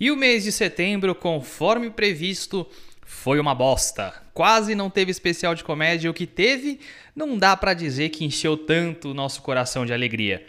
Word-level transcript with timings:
E 0.00 0.10
o 0.10 0.16
mês 0.16 0.44
de 0.44 0.50
setembro, 0.50 1.14
conforme 1.14 1.90
previsto, 1.90 2.66
foi 3.04 3.38
uma 3.38 3.54
bosta. 3.54 4.14
Quase 4.32 4.74
não 4.74 4.88
teve 4.88 5.10
especial 5.10 5.54
de 5.54 5.62
comédia, 5.62 6.10
o 6.10 6.14
que 6.14 6.26
teve 6.26 6.80
não 7.14 7.36
dá 7.36 7.54
para 7.54 7.74
dizer 7.74 8.08
que 8.08 8.24
encheu 8.24 8.56
tanto 8.56 9.10
o 9.10 9.14
nosso 9.14 9.42
coração 9.42 9.84
de 9.84 9.92
alegria. 9.92 10.46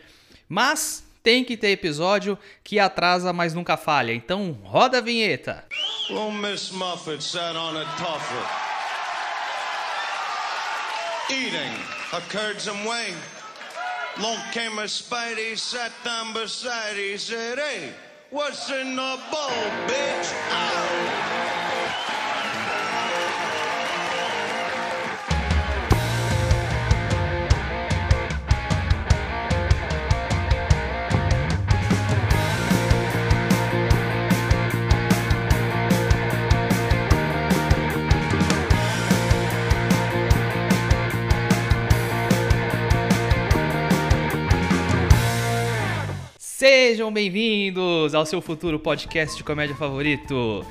Mas 0.47 1.03
tem 1.21 1.43
que 1.43 1.57
ter 1.57 1.71
episódio 1.71 2.39
que 2.63 2.79
atrasa, 2.79 3.33
mas 3.33 3.53
nunca 3.53 3.75
falha. 3.75 4.13
Então 4.13 4.57
roda 4.63 4.99
a 4.99 5.01
vinheta. 5.01 5.65
Well, 6.09 6.31
Miss 6.31 6.71
Muffet 6.71 7.21
sat 7.21 7.57
on 7.57 7.75
a 7.75 7.85
tuffet, 7.97 8.47
eating. 11.29 11.71
Long 14.17 14.37
came 14.51 14.77
a 14.79 14.87
Spidey, 14.87 15.57
sat 15.57 15.91
down 16.03 16.33
beside, 16.33 16.97
he 16.97 17.17
said, 17.17 17.57
"Hey." 17.57 17.93
What's 18.31 18.71
in 18.71 18.95
the 18.95 19.19
bowl, 19.29 19.49
bitch? 19.87 20.33
Ow! 20.51 21.60
Sejam 46.61 47.11
bem-vindos 47.11 48.13
ao 48.13 48.23
seu 48.23 48.39
futuro 48.39 48.79
podcast 48.79 49.35
de 49.35 49.43
comédia 49.43 49.75
favorito. 49.75 50.63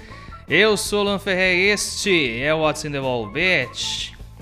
Eu 0.49 0.77
sou 0.77 1.03
Lan 1.03 1.19
Ferrer 1.19 1.57
e 1.57 1.71
este 1.71 2.41
é 2.41 2.55
o 2.55 2.59
What's 2.59 2.85
in 2.85 2.93
the 2.93 3.01
Wall. 3.01 3.29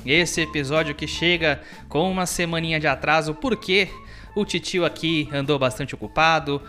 Esse 0.04 0.42
episódio 0.42 0.94
que 0.94 1.06
chega 1.06 1.62
com 1.88 2.10
uma 2.10 2.26
semaninha 2.26 2.78
de 2.78 2.86
atraso 2.86 3.34
porque 3.34 3.88
o 4.34 4.44
titio 4.44 4.84
aqui 4.84 5.26
andou 5.32 5.58
bastante 5.58 5.94
ocupado. 5.94 6.60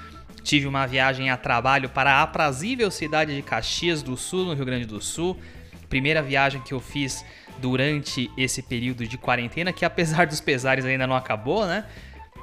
Tive 0.44 0.66
uma 0.66 0.88
viagem 0.88 1.30
a 1.30 1.36
trabalho 1.36 1.90
para 1.90 2.14
a 2.14 2.22
aprazível 2.22 2.90
cidade 2.90 3.36
de 3.36 3.42
Caxias 3.42 4.02
do 4.02 4.16
Sul, 4.16 4.46
no 4.46 4.54
Rio 4.54 4.64
Grande 4.64 4.86
do 4.86 5.02
Sul. 5.02 5.38
Primeira 5.90 6.22
viagem 6.22 6.62
que 6.62 6.74
eu 6.74 6.80
fiz 6.80 7.26
durante 7.58 8.32
esse 8.38 8.62
período 8.62 9.06
de 9.06 9.18
quarentena, 9.18 9.74
que 9.74 9.84
apesar 9.84 10.26
dos 10.26 10.40
pesares 10.40 10.86
ainda 10.86 11.06
não 11.06 11.18
acabou, 11.18 11.66
né? 11.66 11.84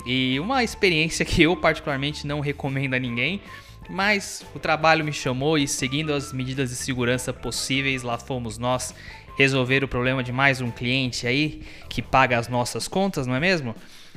E 0.07 0.39
uma 0.39 0.63
experiência 0.63 1.25
que 1.25 1.43
eu 1.43 1.57
particularmente 1.57 2.27
não 2.27 2.41
recomendo 2.41 2.95
a 2.95 2.99
ninguém, 2.99 3.43
mas 3.91 4.47
o 4.55 4.59
trabalho 4.59 5.05
me 5.05 5.13
chamou 5.13 5.59
e 5.59 5.67
seguindo 5.67 6.13
as 6.13 6.33
medidas 6.33 6.71
de 6.71 6.77
segurança 6.77 7.33
possíveis, 7.33 8.03
lá 8.03 8.17
fomos 8.17 8.57
nós 8.57 8.95
resolver 9.37 9.85
o 9.85 9.89
problema 9.89 10.23
de 10.23 10.33
mais 10.33 10.61
um 10.61 10.71
cliente 10.71 11.27
aí 11.27 11.63
que 11.89 12.01
paga 12.01 12.39
as 12.39 12.49
nossas 12.49 12.89
contas, 12.89 13.27
não 13.27 13.35
é 13.35 13.41
mesmo? 13.41 13.75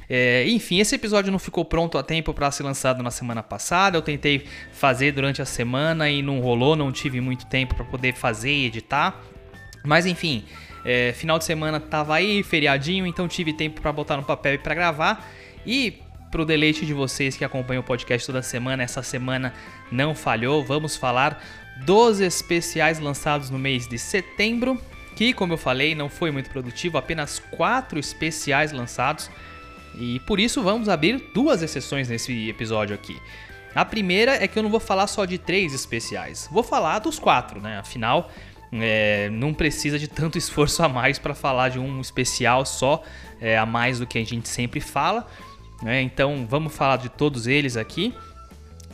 É, 0.09 0.43
enfim, 0.47 0.79
esse 0.79 0.95
episódio 0.95 1.31
não 1.31 1.37
ficou 1.37 1.63
pronto 1.63 1.97
a 1.97 2.03
tempo 2.03 2.33
para 2.33 2.49
ser 2.49 2.63
lançado 2.63 3.03
na 3.03 3.11
semana 3.11 3.43
passada. 3.43 3.95
Eu 3.95 4.01
tentei 4.01 4.43
fazer 4.71 5.11
durante 5.11 5.39
a 5.39 5.45
semana 5.45 6.09
e 6.09 6.23
não 6.23 6.39
rolou, 6.39 6.75
não 6.75 6.91
tive 6.91 7.21
muito 7.21 7.45
tempo 7.45 7.75
para 7.75 7.85
poder 7.85 8.15
fazer 8.15 8.51
e 8.51 8.65
editar. 8.65 9.21
Mas 9.85 10.07
enfim, 10.07 10.45
é, 10.83 11.13
final 11.13 11.37
de 11.37 11.45
semana 11.45 11.79
tava 11.79 12.15
aí, 12.15 12.41
feriadinho, 12.41 13.05
então 13.05 13.27
tive 13.27 13.53
tempo 13.53 13.81
para 13.81 13.91
botar 13.91 14.17
no 14.17 14.23
papel 14.23 14.55
e 14.55 14.57
para 14.57 14.73
gravar. 14.73 15.29
E 15.69 16.01
pro 16.31 16.45
deleite 16.45 16.83
de 16.83 16.95
vocês 16.95 17.37
que 17.37 17.45
acompanham 17.45 17.81
o 17.81 17.83
podcast 17.83 18.25
toda 18.25 18.41
semana, 18.41 18.81
essa 18.81 19.03
semana 19.03 19.53
não 19.91 20.15
falhou. 20.15 20.63
Vamos 20.65 20.95
falar 20.95 21.43
dos 21.85 22.19
especiais 22.19 22.97
lançados 22.97 23.51
no 23.51 23.59
mês 23.59 23.87
de 23.87 23.99
setembro, 23.99 24.81
que, 25.15 25.31
como 25.31 25.53
eu 25.53 25.57
falei, 25.59 25.93
não 25.93 26.09
foi 26.09 26.31
muito 26.31 26.49
produtivo, 26.49 26.97
apenas 26.97 27.37
quatro 27.37 27.99
especiais 27.99 28.71
lançados. 28.71 29.29
E 29.93 30.19
por 30.21 30.39
isso 30.39 30.63
vamos 30.63 30.89
abrir 30.89 31.23
duas 31.35 31.61
exceções 31.61 32.09
nesse 32.09 32.49
episódio 32.49 32.95
aqui. 32.95 33.21
A 33.75 33.85
primeira 33.85 34.43
é 34.43 34.47
que 34.47 34.57
eu 34.57 34.63
não 34.63 34.71
vou 34.71 34.79
falar 34.79 35.05
só 35.05 35.23
de 35.23 35.37
três 35.37 35.71
especiais, 35.71 36.49
vou 36.51 36.63
falar 36.63 36.97
dos 36.97 37.19
quatro, 37.19 37.61
né? 37.61 37.77
Afinal, 37.77 38.31
é, 38.71 39.29
não 39.29 39.53
precisa 39.53 39.99
de 39.99 40.07
tanto 40.07 40.35
esforço 40.39 40.81
a 40.81 40.89
mais 40.89 41.19
para 41.19 41.35
falar 41.35 41.69
de 41.69 41.77
um 41.77 42.01
especial 42.01 42.65
só, 42.65 43.03
é, 43.39 43.55
a 43.55 43.67
mais 43.67 43.99
do 43.99 44.07
que 44.07 44.17
a 44.17 44.25
gente 44.25 44.49
sempre 44.49 44.79
fala. 44.79 45.27
Né? 45.81 46.01
Então 46.01 46.45
vamos 46.47 46.75
falar 46.75 46.97
de 46.97 47.09
todos 47.09 47.47
eles 47.47 47.77
aqui. 47.77 48.13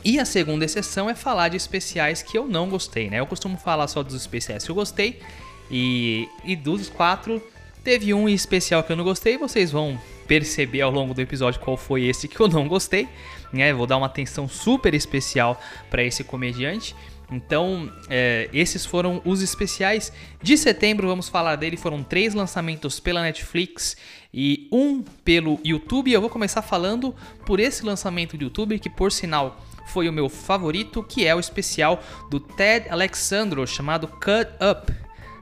E 0.04 0.20
a 0.20 0.24
segunda 0.24 0.64
exceção 0.64 1.10
é 1.10 1.14
falar 1.14 1.48
de 1.48 1.56
especiais 1.56 2.22
que 2.22 2.38
eu 2.38 2.46
não 2.46 2.68
gostei, 2.68 3.10
né? 3.10 3.18
Eu 3.18 3.26
costumo 3.26 3.56
falar 3.56 3.88
só 3.88 4.02
dos 4.02 4.14
especiais 4.14 4.64
que 4.64 4.70
eu 4.70 4.74
gostei. 4.74 5.20
E, 5.68 6.28
e 6.44 6.54
dos 6.54 6.88
quatro, 6.88 7.42
teve 7.82 8.14
um 8.14 8.28
especial 8.28 8.84
que 8.84 8.92
eu 8.92 8.96
não 8.96 9.02
gostei. 9.02 9.36
Vocês 9.36 9.72
vão 9.72 9.98
perceber 10.28 10.80
ao 10.82 10.90
longo 10.90 11.12
do 11.14 11.20
episódio 11.20 11.60
qual 11.60 11.76
foi 11.76 12.04
esse 12.04 12.28
que 12.28 12.38
eu 12.38 12.46
não 12.46 12.68
gostei. 12.68 13.08
Né? 13.52 13.72
Vou 13.72 13.86
dar 13.86 13.96
uma 13.96 14.06
atenção 14.06 14.48
super 14.48 14.94
especial 14.94 15.60
para 15.90 16.04
esse 16.04 16.22
comediante. 16.22 16.94
Então, 17.30 17.92
é, 18.08 18.48
esses 18.52 18.86
foram 18.86 19.20
os 19.24 19.42
especiais 19.42 20.12
de 20.40 20.56
setembro. 20.56 21.08
Vamos 21.08 21.28
falar 21.28 21.56
dele. 21.56 21.76
Foram 21.76 22.02
três 22.02 22.34
lançamentos 22.34 23.00
pela 23.00 23.22
Netflix 23.22 23.96
e 24.32 24.68
um 24.70 25.02
pelo 25.02 25.58
YouTube. 25.64 26.12
Eu 26.12 26.20
vou 26.20 26.30
começar 26.30 26.62
falando 26.62 27.14
por 27.44 27.58
esse 27.58 27.84
lançamento 27.84 28.36
do 28.36 28.44
YouTube, 28.44 28.78
que 28.78 28.88
por 28.88 29.10
sinal 29.10 29.60
foi 29.88 30.08
o 30.08 30.12
meu 30.12 30.28
favorito, 30.28 31.02
que 31.02 31.26
é 31.26 31.34
o 31.34 31.40
especial 31.40 32.02
do 32.30 32.38
Ted 32.38 32.88
Alexandro 32.88 33.66
chamado 33.66 34.06
Cut 34.06 34.50
Up. 34.60 34.92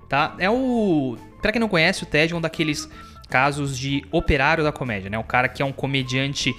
Tá? 0.08 0.34
É 0.38 0.48
o. 0.48 1.18
Para 1.42 1.52
quem 1.52 1.60
não 1.60 1.68
conhece, 1.68 2.02
o 2.02 2.06
Ted 2.06 2.32
é 2.32 2.36
um 2.36 2.40
daqueles 2.40 2.88
casos 3.28 3.76
de 3.76 4.04
operário 4.10 4.64
da 4.64 4.72
comédia, 4.72 5.10
né? 5.10 5.18
O 5.18 5.24
cara 5.24 5.48
que 5.48 5.60
é 5.60 5.64
um 5.64 5.72
comediante 5.72 6.54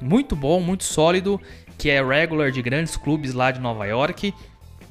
muito 0.00 0.36
bom, 0.36 0.60
muito 0.60 0.84
sólido, 0.84 1.40
que 1.76 1.90
é 1.90 2.04
regular 2.04 2.52
de 2.52 2.62
grandes 2.62 2.96
clubes 2.96 3.34
lá 3.34 3.50
de 3.50 3.60
Nova 3.60 3.86
York 3.86 4.32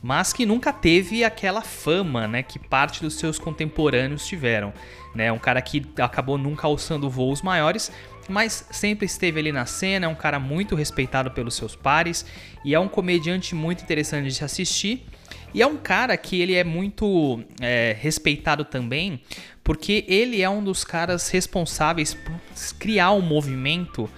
mas 0.01 0.33
que 0.33 0.45
nunca 0.45 0.71
teve 0.71 1.23
aquela 1.23 1.61
fama, 1.61 2.27
né, 2.27 2.43
que 2.43 2.59
parte 2.59 3.01
dos 3.01 3.15
seus 3.15 3.39
contemporâneos 3.39 4.25
tiveram, 4.27 4.73
né? 5.13 5.31
Um 5.31 5.39
cara 5.39 5.61
que 5.61 5.85
acabou 5.99 6.37
nunca 6.37 6.67
alçando 6.67 7.09
voos 7.09 7.41
maiores, 7.41 7.91
mas 8.29 8.67
sempre 8.71 9.05
esteve 9.05 9.39
ali 9.39 9.51
na 9.51 9.65
cena, 9.65 10.05
é 10.05 10.09
um 10.09 10.15
cara 10.15 10.39
muito 10.39 10.75
respeitado 10.75 11.31
pelos 11.31 11.55
seus 11.55 11.75
pares 11.75 12.25
e 12.63 12.75
é 12.75 12.79
um 12.79 12.87
comediante 12.87 13.55
muito 13.55 13.83
interessante 13.83 14.27
de 14.27 14.35
se 14.35 14.43
assistir. 14.43 15.05
E 15.53 15.61
é 15.61 15.67
um 15.67 15.77
cara 15.77 16.15
que 16.17 16.39
ele 16.41 16.53
é 16.53 16.63
muito 16.63 17.41
é, 17.61 17.95
respeitado 17.99 18.65
também, 18.65 19.21
porque 19.63 20.05
ele 20.07 20.41
é 20.41 20.49
um 20.49 20.63
dos 20.63 20.83
caras 20.83 21.29
responsáveis 21.29 22.13
por 22.13 22.35
criar 22.77 23.13
um 23.13 23.21
movimento 23.21 24.09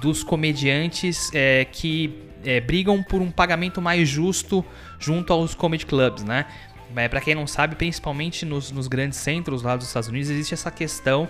dos 0.00 0.22
comediantes 0.22 1.30
é, 1.34 1.64
que 1.64 2.27
é, 2.44 2.60
brigam 2.60 3.02
por 3.02 3.20
um 3.20 3.30
pagamento 3.30 3.80
mais 3.80 4.08
justo 4.08 4.64
junto 4.98 5.32
aos 5.32 5.54
comedy 5.54 5.86
clubs, 5.86 6.24
né? 6.24 6.46
É, 6.96 7.06
para 7.06 7.20
quem 7.20 7.34
não 7.34 7.46
sabe, 7.46 7.76
principalmente 7.76 8.46
nos, 8.46 8.70
nos, 8.72 8.88
grandes 8.88 9.18
centros 9.18 9.62
lá 9.62 9.76
dos 9.76 9.86
Estados 9.86 10.08
Unidos, 10.08 10.30
existe 10.30 10.54
essa 10.54 10.70
questão 10.70 11.28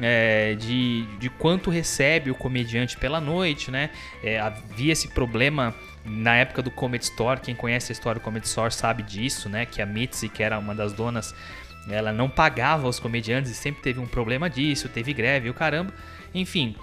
é, 0.00 0.54
de, 0.54 1.06
de 1.18 1.30
quanto 1.30 1.70
recebe 1.70 2.30
o 2.30 2.34
comediante 2.34 2.96
pela 2.96 3.20
noite, 3.20 3.70
né? 3.70 3.90
É, 4.22 4.38
havia 4.38 4.92
esse 4.92 5.08
problema 5.08 5.74
na 6.04 6.36
época 6.36 6.62
do 6.62 6.70
Comedy 6.70 7.04
Store. 7.04 7.40
Quem 7.40 7.54
conhece 7.54 7.90
a 7.90 7.94
história 7.94 8.20
do 8.20 8.24
Comedy 8.24 8.46
Store 8.46 8.72
sabe 8.72 9.02
disso, 9.02 9.48
né? 9.48 9.64
Que 9.64 9.80
a 9.80 9.86
Mitzi, 9.86 10.28
que 10.28 10.42
era 10.42 10.58
uma 10.58 10.74
das 10.74 10.92
donas, 10.92 11.34
ela 11.88 12.12
não 12.12 12.28
pagava 12.28 12.86
os 12.86 13.00
comediantes 13.00 13.50
e 13.50 13.54
sempre 13.54 13.82
teve 13.82 13.98
um 13.98 14.06
problema 14.06 14.50
disso, 14.50 14.88
teve 14.88 15.12
greve 15.14 15.48
e 15.48 15.50
o 15.50 15.54
caramba. 15.54 15.92
Enfim, 16.34 16.76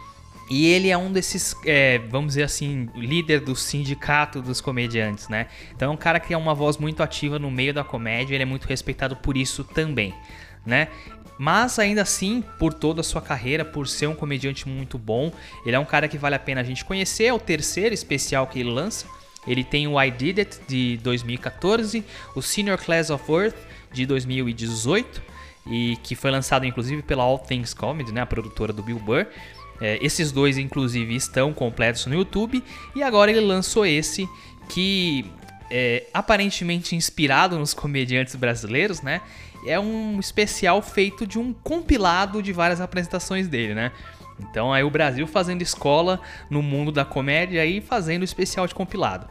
e 0.50 0.68
ele 0.68 0.90
é 0.90 0.98
um 0.98 1.12
desses, 1.12 1.56
é, 1.66 1.98
vamos 2.10 2.30
dizer 2.30 2.44
assim, 2.44 2.88
líder 2.96 3.40
do 3.40 3.56
sindicato 3.56 4.42
dos 4.42 4.62
comediantes, 4.62 5.28
né? 5.28 5.48
Então 5.76 5.92
é 5.92 5.94
um 5.94 5.98
cara 5.98 6.20
que 6.20 6.28
tem 6.28 6.38
uma 6.38 6.54
voz 6.54 6.78
muito 6.78 7.02
ativa 7.02 7.40
no 7.40 7.50
meio 7.50 7.74
da 7.74 7.84
comédia, 7.84 8.36
ele 8.36 8.44
é 8.44 8.46
muito 8.46 8.66
respeitado 8.66 9.16
por 9.16 9.36
isso 9.36 9.64
também, 9.64 10.14
né? 10.66 10.90
Mas 11.38 11.80
ainda 11.80 12.02
assim, 12.02 12.44
por 12.60 12.74
toda 12.74 13.02
a 13.02 13.04
sua 13.04 13.22
carreira, 13.22 13.66
por 13.66 13.88
ser 13.88 14.08
um 14.08 14.16
comediante 14.16 14.70
muito 14.70 14.98
bom, 14.98 15.32
ele 15.66 15.76
é 15.76 15.80
um 15.80 15.86
cara 15.86 16.08
que 16.08 16.18
vale 16.18 16.36
a 16.36 16.40
pena 16.40 16.62
a 16.62 16.64
gente 16.64 16.86
conhecer. 16.86 17.26
É 17.26 17.34
o 17.34 17.40
terceiro 17.40 17.94
especial 17.94 18.48
que 18.48 18.60
ele 18.60 18.70
lança. 18.70 19.06
Ele 19.46 19.64
tem 19.64 19.86
o 19.88 20.02
I 20.02 20.10
Did 20.10 20.40
It 20.40 20.60
de 20.68 20.98
2014, 21.04 22.04
o 22.36 22.42
Senior 22.42 22.78
Class 22.78 23.10
of 23.10 23.32
Earth 23.32 23.58
de 23.92 24.06
2018 24.06 25.22
e 25.68 25.98
que 26.04 26.16
foi 26.16 26.32
lançado 26.32 26.66
inclusive 26.66 27.02
pela 27.02 27.24
All 27.24 27.40
Things 27.40 27.74
Comedy, 27.74 28.12
né, 28.12 28.22
a 28.22 28.26
produtora 28.26 28.72
do 28.72 28.84
Bill 28.84 29.00
Burr. 29.00 29.26
É, 29.82 30.00
esses 30.02 30.32
dois, 30.32 30.58
inclusive, 30.58 31.16
estão 31.16 31.54
completos 31.54 32.06
no 32.06 32.16
YouTube. 32.16 32.64
E 32.96 33.04
agora 33.04 33.32
ele 33.32 33.42
lançou 33.42 33.86
esse 33.86 34.28
que 34.70 35.26
é 35.70 36.08
aparentemente 36.14 36.96
inspirado 36.96 37.58
nos 37.58 37.74
comediantes 37.74 38.36
brasileiros, 38.36 39.02
né? 39.02 39.22
É 39.66 39.80
um 39.80 40.20
especial 40.20 40.82
feito 40.82 41.26
de 41.26 41.40
um 41.40 41.52
compilado 41.52 42.42
de 42.42 42.54
várias 42.54 42.80
apresentações 42.80 43.48
dele, 43.48 43.74
né? 43.74 43.92
Então 44.40 44.74
aí 44.74 44.84
o 44.84 44.90
Brasil 44.90 45.26
fazendo 45.26 45.62
escola 45.62 46.20
no 46.50 46.62
mundo 46.62 46.92
da 46.92 47.06
comédia 47.06 47.66
e 47.66 47.82
fazendo 47.82 48.24
especial 48.24 48.68
de 48.68 48.76
compilado. 48.76 49.28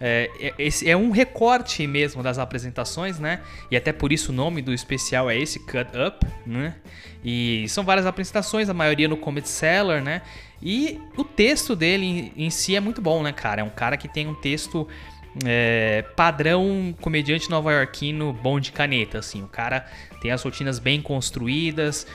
É, 0.00 0.28
é, 0.40 0.54
esse 0.58 0.88
é 0.88 0.96
um 0.96 1.10
recorte 1.10 1.86
mesmo 1.86 2.22
das 2.22 2.38
apresentações, 2.38 3.18
né? 3.18 3.40
E 3.70 3.76
até 3.76 3.92
por 3.92 4.12
isso 4.12 4.32
o 4.32 4.34
nome 4.34 4.60
do 4.60 4.72
especial 4.72 5.30
é 5.30 5.38
esse, 5.38 5.60
Cut 5.60 5.90
Up, 5.96 6.26
né? 6.46 6.74
E 7.24 7.66
são 7.68 7.84
várias 7.84 8.04
apresentações, 8.04 8.68
a 8.68 8.74
maioria 8.74 9.08
no 9.08 9.16
Comet 9.16 9.48
Seller, 9.48 10.02
né? 10.02 10.22
E 10.60 11.00
o 11.16 11.24
texto 11.24 11.76
dele 11.76 12.32
em, 12.36 12.46
em 12.46 12.50
si 12.50 12.74
é 12.74 12.80
muito 12.80 13.00
bom, 13.00 13.22
né, 13.22 13.32
cara? 13.32 13.60
É 13.60 13.64
um 13.64 13.70
cara 13.70 13.96
que 13.96 14.08
tem 14.08 14.26
um 14.26 14.34
texto 14.34 14.88
é, 15.44 16.04
padrão 16.14 16.94
comediante 17.00 17.50
nova-iorquino 17.50 18.32
bom 18.32 18.60
de 18.60 18.70
caneta, 18.72 19.18
assim. 19.18 19.42
O 19.42 19.48
cara 19.48 19.86
tem 20.20 20.30
as 20.30 20.42
rotinas 20.42 20.78
bem 20.78 21.00
construídas, 21.00 22.06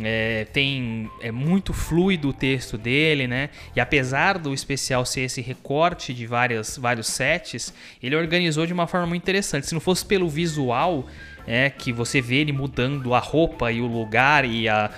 é, 0.00 0.46
tem 0.52 1.10
é 1.20 1.32
muito 1.32 1.72
fluido 1.72 2.28
o 2.28 2.32
texto 2.32 2.78
dele, 2.78 3.26
né? 3.26 3.50
E 3.74 3.80
apesar 3.80 4.38
do 4.38 4.54
especial 4.54 5.04
ser 5.04 5.22
esse 5.22 5.40
recorte 5.40 6.14
de 6.14 6.26
várias, 6.26 6.76
vários 6.76 7.08
sets, 7.08 7.72
ele 8.02 8.14
organizou 8.14 8.66
de 8.66 8.72
uma 8.72 8.86
forma 8.86 9.06
muito 9.06 9.22
interessante. 9.22 9.66
Se 9.66 9.74
não 9.74 9.80
fosse 9.80 10.04
pelo 10.04 10.28
visual, 10.28 11.06
é 11.46 11.70
que 11.70 11.92
você 11.92 12.20
vê 12.20 12.36
ele 12.36 12.52
mudando 12.52 13.14
a 13.14 13.18
roupa 13.18 13.72
e 13.72 13.80
o 13.80 13.86
lugar 13.86 14.44
e 14.44 14.68
a, 14.68 14.90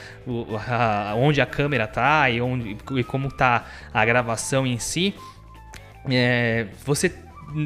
a 0.68 1.14
onde 1.16 1.40
a 1.40 1.46
câmera 1.46 1.86
tá 1.86 2.28
e, 2.28 2.40
onde, 2.40 2.76
e 2.96 3.04
como 3.04 3.30
tá 3.30 3.66
a 3.94 4.04
gravação 4.04 4.66
em 4.66 4.78
si, 4.78 5.14
é, 6.10 6.66
você 6.84 7.08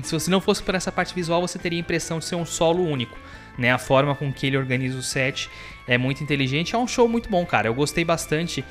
se 0.02 0.12
você 0.12 0.30
não 0.30 0.40
fosse 0.40 0.62
por 0.62 0.74
essa 0.74 0.90
parte 0.90 1.14
visual, 1.14 1.40
você 1.40 1.58
teria 1.58 1.78
a 1.78 1.80
impressão 1.80 2.18
de 2.18 2.24
ser 2.24 2.34
um 2.34 2.44
solo 2.44 2.82
único. 2.82 3.18
Né? 3.56 3.72
A 3.72 3.78
forma 3.78 4.14
com 4.14 4.32
que 4.32 4.46
ele 4.46 4.56
organiza 4.56 4.98
o 4.98 5.02
set 5.02 5.50
é 5.86 5.96
muito 5.96 6.22
inteligente. 6.22 6.74
É 6.74 6.78
um 6.78 6.86
show 6.86 7.08
muito 7.08 7.28
bom, 7.28 7.44
cara. 7.46 7.68
Eu 7.68 7.74
gostei 7.74 8.04
bastante 8.04 8.64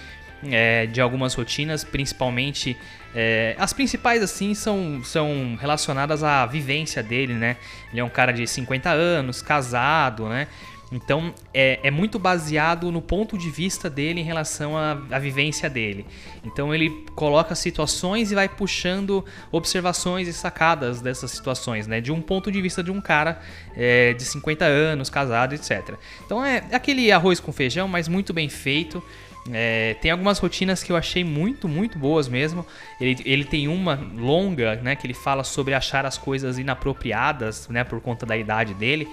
é, 0.52 0.86
de 0.86 1.00
algumas 1.00 1.34
rotinas, 1.34 1.84
principalmente 1.84 2.78
é, 3.16 3.56
as 3.58 3.72
principais 3.74 4.22
assim 4.22 4.54
são, 4.54 5.02
são 5.04 5.56
relacionadas 5.60 6.24
à 6.24 6.46
vivência 6.46 7.02
dele, 7.04 7.34
né? 7.34 7.58
Ele 7.92 8.02
é 8.02 8.04
um 8.04 8.10
cara 8.10 8.32
de 8.34 8.46
50 8.46 8.90
anos, 8.90 9.42
casado, 9.42 10.28
né? 10.28 10.48
Então 10.94 11.34
é, 11.52 11.80
é, 11.82 11.90
muito 11.90 12.20
baseado 12.20 12.92
no 12.92 13.02
ponto 13.02 13.36
de 13.36 13.50
vista 13.50 13.90
dele 13.90 14.22
em 14.22 14.24
relação 14.24 14.78
à, 14.78 14.92
à, 15.12 15.18
vivência 15.18 15.68
dele. 15.68 16.06
Então 16.46 16.74
ele 16.74 17.04
coloca 17.16 17.56
situações 17.56 18.32
e 18.32 18.36
vai 18.36 18.48
puxando 18.48 19.26
observações 19.52 20.28
e 20.28 20.34
sacadas 20.34 21.02
dessas 21.02 21.32
situações, 21.32 21.88
né? 21.88 22.00
De 22.00 22.12
um 22.12 22.22
ponto 22.22 22.52
de 22.52 22.62
vista 22.62 22.84
de 22.84 22.92
um 22.92 23.02
cara 23.02 23.42
é, 23.76 24.14
de 24.14 24.24
50 24.24 24.66
anos, 24.66 25.10
casado, 25.10 25.56
etc. 25.56 25.96
Então 26.24 26.46
é 26.46 26.64
aquele 26.72 27.12
arroz 27.12 27.40
com 27.40 27.52
feijão, 27.52 27.88
mas 27.88 28.08
muito 28.08 28.32
bem 28.32 28.48
feito. 28.48 29.04
É, 29.52 29.96
tem 29.96 30.10
algumas 30.12 30.40
rotinas 30.40 30.84
que 30.84 30.92
eu 30.92 30.96
achei 30.96 31.24
muito, 31.24 31.68
muito 31.68 31.98
boas 31.98 32.28
mesmo. 32.28 32.66
Ele, 33.02 33.22
ele 33.26 33.44
tem 33.44 33.68
uma 33.68 34.00
longa, 34.16 34.76
né, 34.76 34.96
que 34.96 35.06
ele 35.06 35.14
fala 35.14 35.44
sobre 35.44 35.74
achar 35.74 36.06
as 36.06 36.18
coisas 36.18 36.58
inapropriadas, 36.58 37.68
né, 37.68 37.84
por 37.84 38.00
conta 38.00 38.26
da 38.26 38.38
idade 38.38 38.74
dele. 38.74 39.08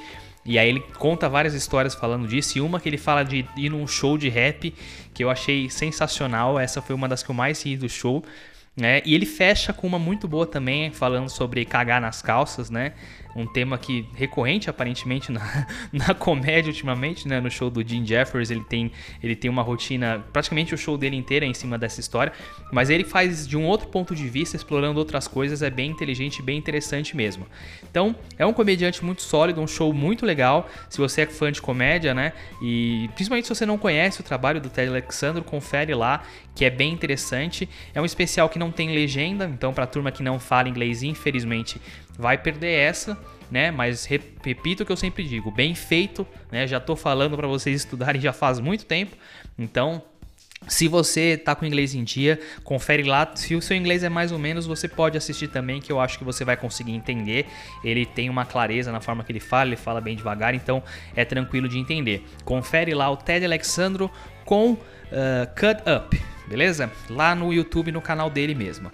E 0.44 0.58
aí 0.58 0.68
ele 0.68 0.80
conta 0.98 1.28
várias 1.28 1.54
histórias 1.54 1.94
falando 1.94 2.26
disso, 2.26 2.56
e 2.56 2.60
uma 2.60 2.80
que 2.80 2.88
ele 2.88 2.96
fala 2.96 3.22
de 3.22 3.46
ir 3.56 3.70
num 3.70 3.86
show 3.86 4.16
de 4.16 4.28
rap, 4.28 4.74
que 5.12 5.22
eu 5.22 5.30
achei 5.30 5.68
sensacional, 5.68 6.58
essa 6.58 6.80
foi 6.80 6.94
uma 6.94 7.08
das 7.08 7.22
que 7.22 7.30
eu 7.30 7.34
mais 7.34 7.62
ri 7.62 7.76
do 7.76 7.88
show. 7.88 8.24
Né? 8.76 9.02
E 9.04 9.14
ele 9.14 9.26
fecha 9.26 9.72
com 9.72 9.86
uma 9.86 9.98
muito 9.98 10.26
boa 10.26 10.46
também, 10.46 10.90
falando 10.90 11.28
sobre 11.28 11.64
cagar 11.64 12.00
nas 12.00 12.22
calças, 12.22 12.70
né? 12.70 12.92
Um 13.34 13.46
tema 13.46 13.78
que 13.78 14.06
recorrente 14.14 14.68
aparentemente 14.68 15.30
na, 15.30 15.66
na 15.92 16.14
comédia 16.14 16.70
ultimamente, 16.70 17.26
né? 17.28 17.40
No 17.40 17.50
show 17.50 17.70
do 17.70 17.86
Jim 17.86 18.04
Jeffers, 18.04 18.50
ele 18.50 18.64
tem, 18.64 18.90
ele 19.22 19.36
tem 19.36 19.50
uma 19.50 19.62
rotina, 19.62 20.24
praticamente 20.32 20.74
o 20.74 20.78
show 20.78 20.96
dele 20.96 21.16
inteiro 21.16 21.44
é 21.44 21.48
em 21.48 21.54
cima 21.54 21.78
dessa 21.78 22.00
história, 22.00 22.32
mas 22.72 22.90
ele 22.90 23.04
faz 23.04 23.46
de 23.46 23.56
um 23.56 23.64
outro 23.66 23.88
ponto 23.88 24.14
de 24.14 24.28
vista, 24.28 24.56
explorando 24.56 24.98
outras 24.98 25.28
coisas, 25.28 25.62
é 25.62 25.70
bem 25.70 25.90
inteligente, 25.90 26.42
bem 26.42 26.58
interessante 26.58 27.16
mesmo. 27.16 27.46
Então, 27.90 28.14
é 28.38 28.44
um 28.44 28.52
comediante 28.52 29.04
muito 29.04 29.22
sólido, 29.22 29.60
um 29.60 29.66
show 29.66 29.92
muito 29.92 30.24
legal. 30.26 30.68
Se 30.88 30.98
você 30.98 31.22
é 31.22 31.26
fã 31.26 31.50
de 31.50 31.60
comédia, 31.60 32.14
né? 32.14 32.32
E 32.62 33.08
principalmente 33.14 33.46
se 33.46 33.54
você 33.54 33.66
não 33.66 33.78
conhece 33.78 34.20
o 34.20 34.24
trabalho 34.24 34.60
do 34.60 34.68
Ted 34.68 34.88
Alexandro, 34.88 35.42
confere 35.42 35.94
lá, 35.94 36.22
que 36.54 36.64
é 36.64 36.70
bem 36.70 36.92
interessante. 36.92 37.68
É 37.94 38.00
um 38.00 38.04
especial 38.04 38.48
que 38.48 38.58
não 38.58 38.70
tem 38.70 38.92
legenda, 38.94 39.44
então 39.46 39.72
para 39.72 39.86
turma 39.86 40.10
que 40.10 40.22
não 40.22 40.38
fala 40.38 40.68
inglês, 40.68 41.02
infelizmente, 41.02 41.80
vai 42.20 42.38
perder 42.38 42.72
essa, 42.72 43.18
né? 43.50 43.70
Mas 43.70 44.04
repito 44.04 44.82
o 44.82 44.86
que 44.86 44.92
eu 44.92 44.96
sempre 44.96 45.24
digo, 45.24 45.50
bem 45.50 45.74
feito, 45.74 46.26
né? 46.52 46.66
Já 46.66 46.78
tô 46.78 46.94
falando 46.94 47.36
para 47.36 47.48
vocês 47.48 47.76
estudarem 47.76 48.20
já 48.20 48.32
faz 48.32 48.60
muito 48.60 48.84
tempo. 48.84 49.16
Então, 49.58 50.02
se 50.68 50.86
você 50.88 51.38
tá 51.38 51.54
com 51.54 51.64
inglês 51.64 51.94
em 51.94 52.04
dia, 52.04 52.38
confere 52.62 53.02
lá. 53.02 53.30
Se 53.34 53.54
o 53.54 53.62
seu 53.62 53.76
inglês 53.76 54.04
é 54.04 54.08
mais 54.10 54.30
ou 54.30 54.38
menos, 54.38 54.66
você 54.66 54.86
pode 54.86 55.16
assistir 55.16 55.48
também, 55.48 55.80
que 55.80 55.90
eu 55.90 55.98
acho 55.98 56.18
que 56.18 56.24
você 56.24 56.44
vai 56.44 56.56
conseguir 56.56 56.92
entender. 56.92 57.46
Ele 57.82 58.04
tem 58.04 58.28
uma 58.28 58.44
clareza 58.44 58.92
na 58.92 59.00
forma 59.00 59.24
que 59.24 59.32
ele 59.32 59.40
fala, 59.40 59.70
ele 59.70 59.76
fala 59.76 60.00
bem 60.00 60.14
devagar, 60.14 60.54
então 60.54 60.82
é 61.16 61.24
tranquilo 61.24 61.66
de 61.66 61.78
entender. 61.78 62.24
Confere 62.44 62.94
lá 62.94 63.10
o 63.10 63.16
Ted 63.16 63.44
Alexandro 63.44 64.10
com 64.44 64.72
uh, 64.72 64.78
Cut 65.58 65.82
Up, 65.90 66.22
beleza? 66.46 66.90
Lá 67.08 67.34
no 67.34 67.52
YouTube, 67.52 67.90
no 67.90 68.02
canal 68.02 68.28
dele 68.28 68.54
mesmo. 68.54 68.90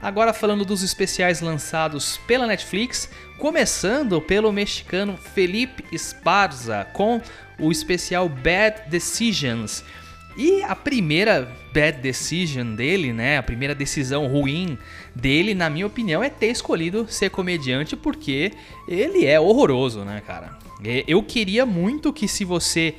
Agora 0.00 0.32
falando 0.32 0.64
dos 0.64 0.82
especiais 0.82 1.40
lançados 1.40 2.18
pela 2.18 2.46
Netflix, 2.46 3.10
começando 3.36 4.20
pelo 4.20 4.52
mexicano 4.52 5.16
Felipe 5.16 5.84
Esparza 5.90 6.86
com 6.92 7.20
o 7.58 7.72
especial 7.72 8.28
Bad 8.28 8.88
Decisions. 8.88 9.82
E 10.36 10.62
a 10.62 10.76
primeira 10.76 11.52
bad 11.74 11.98
decision 12.00 12.76
dele, 12.76 13.12
né, 13.12 13.38
a 13.38 13.42
primeira 13.42 13.74
decisão 13.74 14.28
ruim 14.28 14.78
dele, 15.12 15.52
na 15.52 15.68
minha 15.68 15.84
opinião, 15.84 16.22
é 16.22 16.30
ter 16.30 16.46
escolhido 16.46 17.08
ser 17.08 17.30
comediante 17.30 17.96
porque 17.96 18.52
ele 18.86 19.26
é 19.26 19.40
horroroso, 19.40 20.04
né, 20.04 20.22
cara? 20.24 20.56
Eu 21.08 21.24
queria 21.24 21.66
muito 21.66 22.12
que 22.12 22.28
se 22.28 22.44
você 22.44 22.94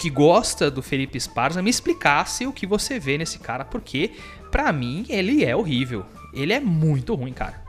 que 0.00 0.10
gosta 0.10 0.68
do 0.68 0.82
Felipe 0.82 1.16
Esparza 1.16 1.62
me 1.62 1.70
explicasse 1.70 2.44
o 2.44 2.52
que 2.52 2.66
você 2.66 2.98
vê 2.98 3.16
nesse 3.16 3.38
cara, 3.38 3.64
porque 3.64 4.10
para 4.50 4.72
mim 4.72 5.06
ele 5.08 5.44
é 5.44 5.54
horrível. 5.54 6.04
Ele 6.32 6.52
é 6.52 6.60
muito 6.60 7.14
ruim, 7.14 7.32
cara. 7.32 7.62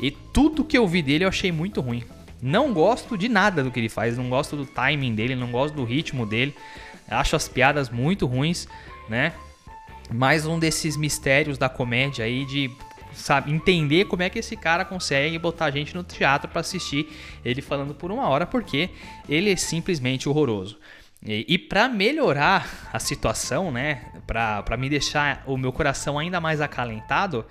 E 0.00 0.10
tudo 0.10 0.64
que 0.64 0.76
eu 0.76 0.86
vi 0.86 1.02
dele 1.02 1.24
eu 1.24 1.28
achei 1.28 1.50
muito 1.50 1.80
ruim. 1.80 2.04
Não 2.40 2.72
gosto 2.72 3.16
de 3.16 3.28
nada 3.28 3.62
do 3.62 3.70
que 3.70 3.80
ele 3.80 3.88
faz, 3.88 4.16
não 4.16 4.28
gosto 4.28 4.56
do 4.56 4.66
timing 4.66 5.14
dele, 5.14 5.34
não 5.34 5.50
gosto 5.50 5.74
do 5.74 5.84
ritmo 5.84 6.26
dele. 6.26 6.54
Acho 7.08 7.36
as 7.36 7.48
piadas 7.48 7.88
muito 7.88 8.26
ruins, 8.26 8.68
né? 9.08 9.32
Mais 10.12 10.46
um 10.46 10.58
desses 10.58 10.96
mistérios 10.96 11.58
da 11.58 11.68
comédia 11.68 12.24
aí 12.24 12.44
de 12.44 12.70
sabe 13.12 13.50
entender 13.50 14.04
como 14.04 14.22
é 14.22 14.28
que 14.28 14.38
esse 14.38 14.56
cara 14.56 14.84
consegue 14.84 15.38
botar 15.38 15.66
a 15.66 15.70
gente 15.70 15.94
no 15.94 16.04
teatro 16.04 16.50
para 16.50 16.60
assistir 16.60 17.08
ele 17.42 17.62
falando 17.62 17.94
por 17.94 18.12
uma 18.12 18.28
hora 18.28 18.46
porque 18.46 18.90
ele 19.26 19.50
é 19.50 19.56
simplesmente 19.56 20.28
horroroso. 20.28 20.78
E, 21.24 21.44
e 21.48 21.58
para 21.58 21.88
melhorar 21.88 22.90
a 22.92 22.98
situação, 22.98 23.72
né, 23.72 24.12
para 24.26 24.76
me 24.76 24.88
deixar 24.88 25.42
o 25.46 25.56
meu 25.56 25.72
coração 25.72 26.18
ainda 26.18 26.40
mais 26.40 26.60
acalentado, 26.60 27.44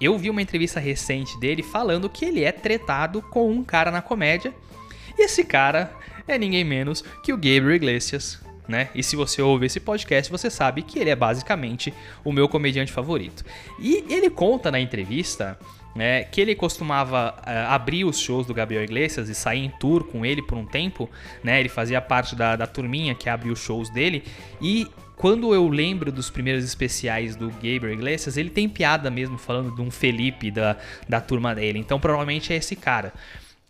eu 0.00 0.16
vi 0.16 0.30
uma 0.30 0.42
entrevista 0.42 0.80
recente 0.80 1.38
dele 1.38 1.62
falando 1.62 2.08
que 2.08 2.24
ele 2.24 2.42
é 2.42 2.52
tretado 2.52 3.20
com 3.20 3.50
um 3.50 3.62
cara 3.62 3.90
na 3.90 4.00
comédia. 4.00 4.54
E 5.18 5.22
esse 5.22 5.44
cara 5.44 5.92
é 6.26 6.38
ninguém 6.38 6.64
menos 6.64 7.04
que 7.22 7.32
o 7.32 7.36
Gabriel 7.36 7.74
Iglesias, 7.74 8.40
né? 8.66 8.88
E 8.94 9.02
se 9.02 9.16
você 9.16 9.42
ouve 9.42 9.66
esse 9.66 9.80
podcast, 9.80 10.30
você 10.30 10.48
sabe 10.48 10.82
que 10.82 10.98
ele 10.98 11.10
é 11.10 11.16
basicamente 11.16 11.92
o 12.24 12.32
meu 12.32 12.48
comediante 12.48 12.92
favorito. 12.92 13.44
E 13.78 14.04
ele 14.08 14.30
conta 14.30 14.70
na 14.70 14.80
entrevista 14.80 15.58
né, 15.94 16.22
que 16.24 16.40
ele 16.40 16.54
costumava 16.54 17.34
uh, 17.38 17.72
abrir 17.72 18.04
os 18.04 18.18
shows 18.18 18.46
do 18.46 18.54
Gabriel 18.54 18.84
Iglesias 18.84 19.28
e 19.28 19.34
sair 19.34 19.64
em 19.64 19.70
tour 19.70 20.04
com 20.04 20.24
ele 20.24 20.40
por 20.40 20.56
um 20.56 20.64
tempo, 20.64 21.10
né? 21.42 21.58
Ele 21.58 21.68
fazia 21.68 22.00
parte 22.00 22.36
da, 22.36 22.56
da 22.56 22.66
turminha 22.66 23.14
que 23.14 23.28
abriu 23.28 23.52
os 23.52 23.60
shows 23.60 23.90
dele 23.90 24.22
e 24.60 24.86
quando 25.20 25.52
eu 25.52 25.68
lembro 25.68 26.10
dos 26.10 26.30
primeiros 26.30 26.64
especiais 26.64 27.36
do 27.36 27.50
Gabriel 27.50 27.92
Iglesias, 27.92 28.38
ele 28.38 28.48
tem 28.48 28.66
piada 28.66 29.10
mesmo 29.10 29.36
falando 29.36 29.74
de 29.74 29.82
um 29.82 29.90
Felipe 29.90 30.50
da, 30.50 30.78
da 31.06 31.20
turma 31.20 31.54
dele. 31.54 31.78
Então 31.78 32.00
provavelmente 32.00 32.54
é 32.54 32.56
esse 32.56 32.74
cara. 32.74 33.12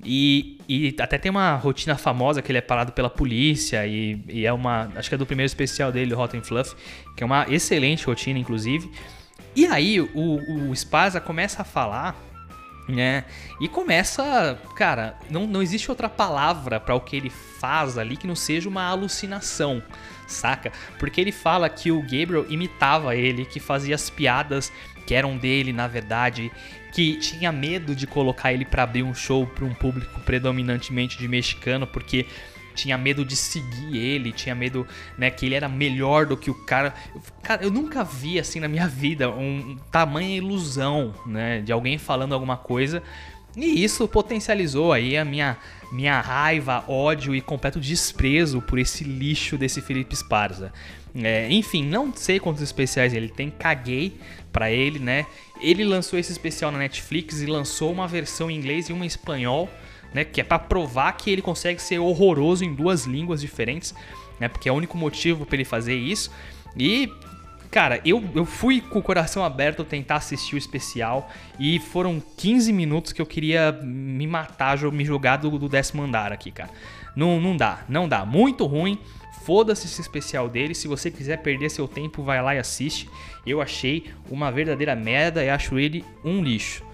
E, 0.04 0.60
e, 0.68 0.94
até 1.00 1.18
tem 1.18 1.28
uma 1.28 1.56
rotina 1.56 1.96
famosa 1.96 2.40
que 2.40 2.52
ele 2.52 2.58
é 2.58 2.60
parado 2.60 2.92
pela 2.92 3.10
polícia 3.10 3.84
e, 3.84 4.22
e, 4.28 4.46
é 4.46 4.52
uma. 4.52 4.92
Acho 4.94 5.08
que 5.08 5.16
é 5.16 5.18
do 5.18 5.26
primeiro 5.26 5.48
especial 5.48 5.90
dele, 5.90 6.14
o 6.14 6.22
and 6.22 6.44
Fluff, 6.44 6.76
que 7.16 7.24
é 7.24 7.26
uma 7.26 7.44
excelente 7.48 8.06
rotina, 8.06 8.38
inclusive. 8.38 8.88
E 9.56 9.66
aí 9.66 10.00
o, 10.00 10.08
o 10.14 10.76
Spaza 10.76 11.20
começa 11.20 11.62
a 11.62 11.64
falar, 11.64 12.14
né? 12.90 13.24
E 13.60 13.68
começa. 13.68 14.58
Cara, 14.74 15.16
não, 15.30 15.46
não 15.46 15.62
existe 15.62 15.90
outra 15.90 16.08
palavra 16.08 16.78
para 16.80 16.94
o 16.94 17.00
que 17.00 17.16
ele 17.16 17.30
faz 17.30 17.98
ali 17.98 18.16
que 18.16 18.26
não 18.26 18.36
seja 18.36 18.68
uma 18.68 18.84
alucinação 18.84 19.82
saca? 20.30 20.72
Porque 20.98 21.20
ele 21.20 21.32
fala 21.32 21.68
que 21.68 21.90
o 21.90 22.00
Gabriel 22.00 22.46
imitava 22.48 23.16
ele, 23.16 23.44
que 23.44 23.58
fazia 23.58 23.94
as 23.94 24.08
piadas 24.08 24.72
que 25.06 25.14
eram 25.14 25.36
dele, 25.36 25.72
na 25.72 25.88
verdade, 25.88 26.52
que 26.92 27.16
tinha 27.16 27.50
medo 27.50 27.94
de 27.94 28.06
colocar 28.06 28.52
ele 28.52 28.64
para 28.64 28.84
abrir 28.84 29.02
um 29.02 29.14
show 29.14 29.46
para 29.46 29.64
um 29.64 29.74
público 29.74 30.20
predominantemente 30.20 31.18
de 31.18 31.26
mexicano, 31.26 31.86
porque 31.86 32.26
tinha 32.74 32.96
medo 32.96 33.24
de 33.24 33.36
seguir 33.36 33.96
ele, 33.96 34.32
tinha 34.32 34.54
medo, 34.54 34.86
né, 35.18 35.30
que 35.30 35.46
ele 35.46 35.54
era 35.54 35.68
melhor 35.68 36.26
do 36.26 36.36
que 36.36 36.50
o 36.50 36.54
cara. 36.54 36.94
Cara, 37.42 37.62
eu 37.62 37.70
nunca 37.70 38.04
vi 38.04 38.38
assim 38.38 38.60
na 38.60 38.68
minha 38.68 38.86
vida 38.86 39.30
um 39.30 39.76
tamanha 39.90 40.36
ilusão, 40.36 41.14
né, 41.26 41.60
de 41.60 41.72
alguém 41.72 41.98
falando 41.98 42.32
alguma 42.32 42.56
coisa 42.56 43.02
E 43.56 43.82
isso 43.82 44.06
potencializou 44.06 44.92
aí 44.92 45.16
a 45.16 45.24
minha, 45.24 45.56
minha 45.90 46.20
raiva, 46.20 46.84
ódio 46.86 47.34
e 47.34 47.40
completo 47.40 47.80
desprezo 47.80 48.62
por 48.62 48.78
esse 48.78 49.02
lixo 49.02 49.58
desse 49.58 49.80
Felipe 49.80 50.14
Esparza. 50.14 50.72
É, 51.14 51.50
enfim, 51.50 51.84
não 51.84 52.14
sei 52.14 52.38
quantos 52.38 52.62
especiais 52.62 53.12
ele 53.12 53.28
tem, 53.28 53.50
caguei 53.50 54.16
pra 54.52 54.70
ele, 54.70 55.00
né? 55.00 55.26
Ele 55.60 55.84
lançou 55.84 56.18
esse 56.18 56.30
especial 56.30 56.70
na 56.70 56.78
Netflix 56.78 57.42
e 57.42 57.46
lançou 57.46 57.92
uma 57.92 58.06
versão 58.06 58.50
em 58.50 58.56
inglês 58.56 58.88
e 58.88 58.92
uma 58.92 59.04
em 59.04 59.08
espanhol, 59.08 59.68
né? 60.14 60.24
Que 60.24 60.40
é 60.40 60.44
para 60.44 60.58
provar 60.58 61.12
que 61.12 61.30
ele 61.30 61.42
consegue 61.42 61.80
ser 61.80 61.98
horroroso 61.98 62.64
em 62.64 62.74
duas 62.74 63.04
línguas 63.04 63.40
diferentes, 63.40 63.94
né? 64.38 64.48
Porque 64.48 64.68
é 64.68 64.72
o 64.72 64.74
único 64.74 64.96
motivo 64.96 65.46
para 65.46 65.56
ele 65.56 65.64
fazer 65.64 65.94
isso. 65.94 66.30
E 66.76 67.10
Cara, 67.70 68.00
eu, 68.04 68.28
eu 68.34 68.44
fui 68.44 68.80
com 68.80 68.98
o 68.98 69.02
coração 69.02 69.44
aberto 69.44 69.84
tentar 69.84 70.16
assistir 70.16 70.56
o 70.56 70.58
especial 70.58 71.30
e 71.56 71.78
foram 71.78 72.20
15 72.36 72.72
minutos 72.72 73.12
que 73.12 73.22
eu 73.22 73.26
queria 73.26 73.70
me 73.70 74.26
matar, 74.26 74.76
me 74.90 75.04
jogar 75.04 75.36
do, 75.36 75.56
do 75.56 75.68
décimo 75.68 76.02
andar 76.02 76.32
aqui, 76.32 76.50
cara. 76.50 76.70
Não, 77.14 77.40
não 77.40 77.56
dá, 77.56 77.84
não 77.88 78.08
dá. 78.08 78.26
Muito 78.26 78.66
ruim. 78.66 78.98
Foda-se 79.44 79.86
esse 79.86 80.00
especial 80.00 80.48
dele. 80.48 80.74
Se 80.74 80.88
você 80.88 81.12
quiser 81.12 81.38
perder 81.38 81.70
seu 81.70 81.86
tempo, 81.86 82.24
vai 82.24 82.42
lá 82.42 82.56
e 82.56 82.58
assiste. 82.58 83.08
Eu 83.46 83.62
achei 83.62 84.10
uma 84.28 84.50
verdadeira 84.50 84.96
merda 84.96 85.44
e 85.44 85.48
acho 85.48 85.78
ele 85.78 86.04
um 86.24 86.42
lixo. 86.42 86.84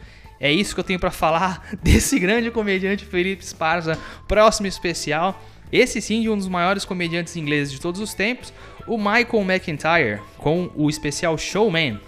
É 0.41 0.53
isso 0.53 0.75
que 0.75 0.81
eu 0.81 0.85
tenho 0.85 1.01
para 1.01 1.11
falar 1.11 1.67
desse 1.83 2.19
grande 2.19 2.51
comediante 2.51 3.05
Felipe 3.05 3.43
Esparza. 3.43 3.99
Próximo 4.29 4.67
especial. 4.67 5.41
Esse 5.73 6.01
sim 6.01 6.23
de 6.23 6.31
um 6.31 6.37
dos 6.37 6.49
maiores 6.49 6.85
comediantes 6.85 7.37
ingleses 7.37 7.73
de 7.73 7.81
todos 7.81 8.01
os 8.01 8.15
tempos, 8.15 8.53
o 8.87 8.97
Michael 8.97 9.43
McIntyre, 9.43 10.21
com 10.39 10.71
o 10.77 10.89
especial 10.89 11.37
Showman. 11.37 12.01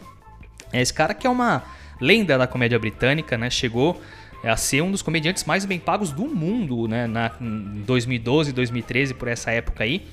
Esse 0.72 0.94
cara 0.94 1.12
que 1.12 1.26
é 1.26 1.30
uma 1.30 1.64
lenda 2.00 2.38
da 2.38 2.46
comédia 2.46 2.78
britânica, 2.78 3.36
né? 3.36 3.50
Chegou 3.50 4.00
a 4.44 4.56
ser 4.56 4.82
um 4.82 4.92
dos 4.92 5.02
comediantes 5.02 5.44
mais 5.44 5.64
bem 5.64 5.80
pagos 5.80 6.12
do 6.12 6.26
mundo, 6.26 6.86
né? 6.86 7.06
Na, 7.06 7.32
em 7.40 7.82
2012, 7.84 8.52
2013, 8.52 9.14
por 9.14 9.26
essa 9.26 9.50
época 9.50 9.82
aí. 9.82 10.06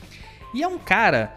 E 0.53 0.63
é 0.63 0.67
um 0.67 0.79
cara 0.79 1.35